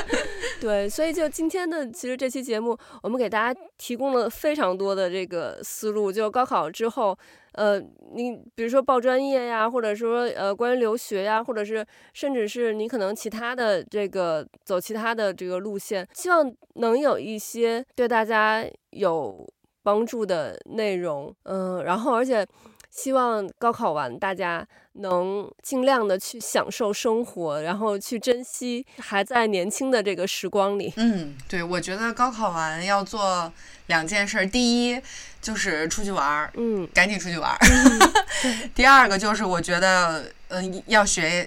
[0.60, 7.16] 对，所以就今天的其实这期节目，我们给大家提供了非常多的这个思路，就高考之后。
[7.56, 19.48] 呃，你比如说报专业呀，或者说呃关于留学呀，或者是甚至是你可能其他的这个走其他的这个路线，希望能有一些对大家有
[19.84, 22.44] 帮助的内容，嗯、然后而且
[22.90, 30.92] 希望高考完大家能尽量的去享受生活，然后去珍惜还在年轻的这个时光里。
[30.96, 33.52] 嗯，对，我觉得高考完要做
[33.86, 35.00] 两件事，第一。
[35.44, 37.58] 就是出去玩儿，嗯，赶紧出去玩儿。
[37.60, 41.46] 嗯、 第二个就是我觉得，嗯、呃，要学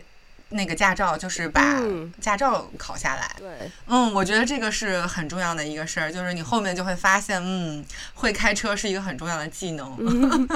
[0.50, 1.82] 那个驾照，就是把
[2.22, 3.36] 驾照考下来。
[3.38, 3.48] 对，
[3.88, 7.84] 嗯，我觉得这个是很重要的一个事儿，就是你后面就会发现，嗯，
[8.14, 9.96] 会开车是一个很重要的技能。
[10.00, 10.48] 嗯、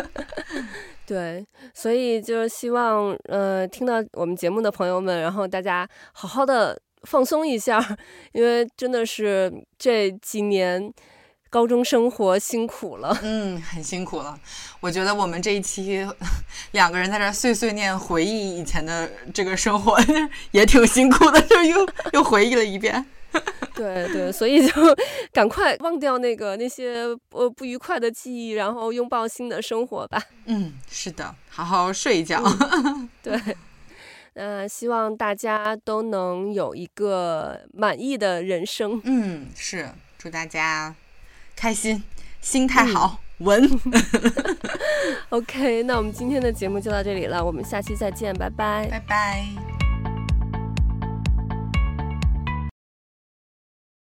[1.06, 7.80] 对，所以就是希望，呃，听到我们节目的朋友们，然后大家好好的放松一下，
[8.32, 10.94] 因为真的是这几年。
[11.52, 14.40] 高中生活辛苦了，嗯，很辛苦了。
[14.80, 16.08] 我觉得我们这一期
[16.72, 19.98] 两个人在这碎碎念回忆以前的这个生活，
[20.52, 23.06] 也挺辛苦的，就又 又回忆了一遍。
[23.76, 24.74] 对对，所以就
[25.34, 30.24] 赶快忘掉那个那些呃不愉快的记忆，然后拥抱新的生活吧。
[30.46, 32.42] 嗯，是的，好好睡一觉。
[32.44, 33.38] 嗯、对，
[34.36, 39.02] 那希望大家都能有一个满意的人生。
[39.04, 40.96] 嗯，是，祝大家。
[41.62, 42.02] 开心，
[42.42, 44.04] 心态好，稳、嗯。
[45.30, 49.81] OK，那我们今天的节目就到这里了，我们下期再见，拜拜，拜拜。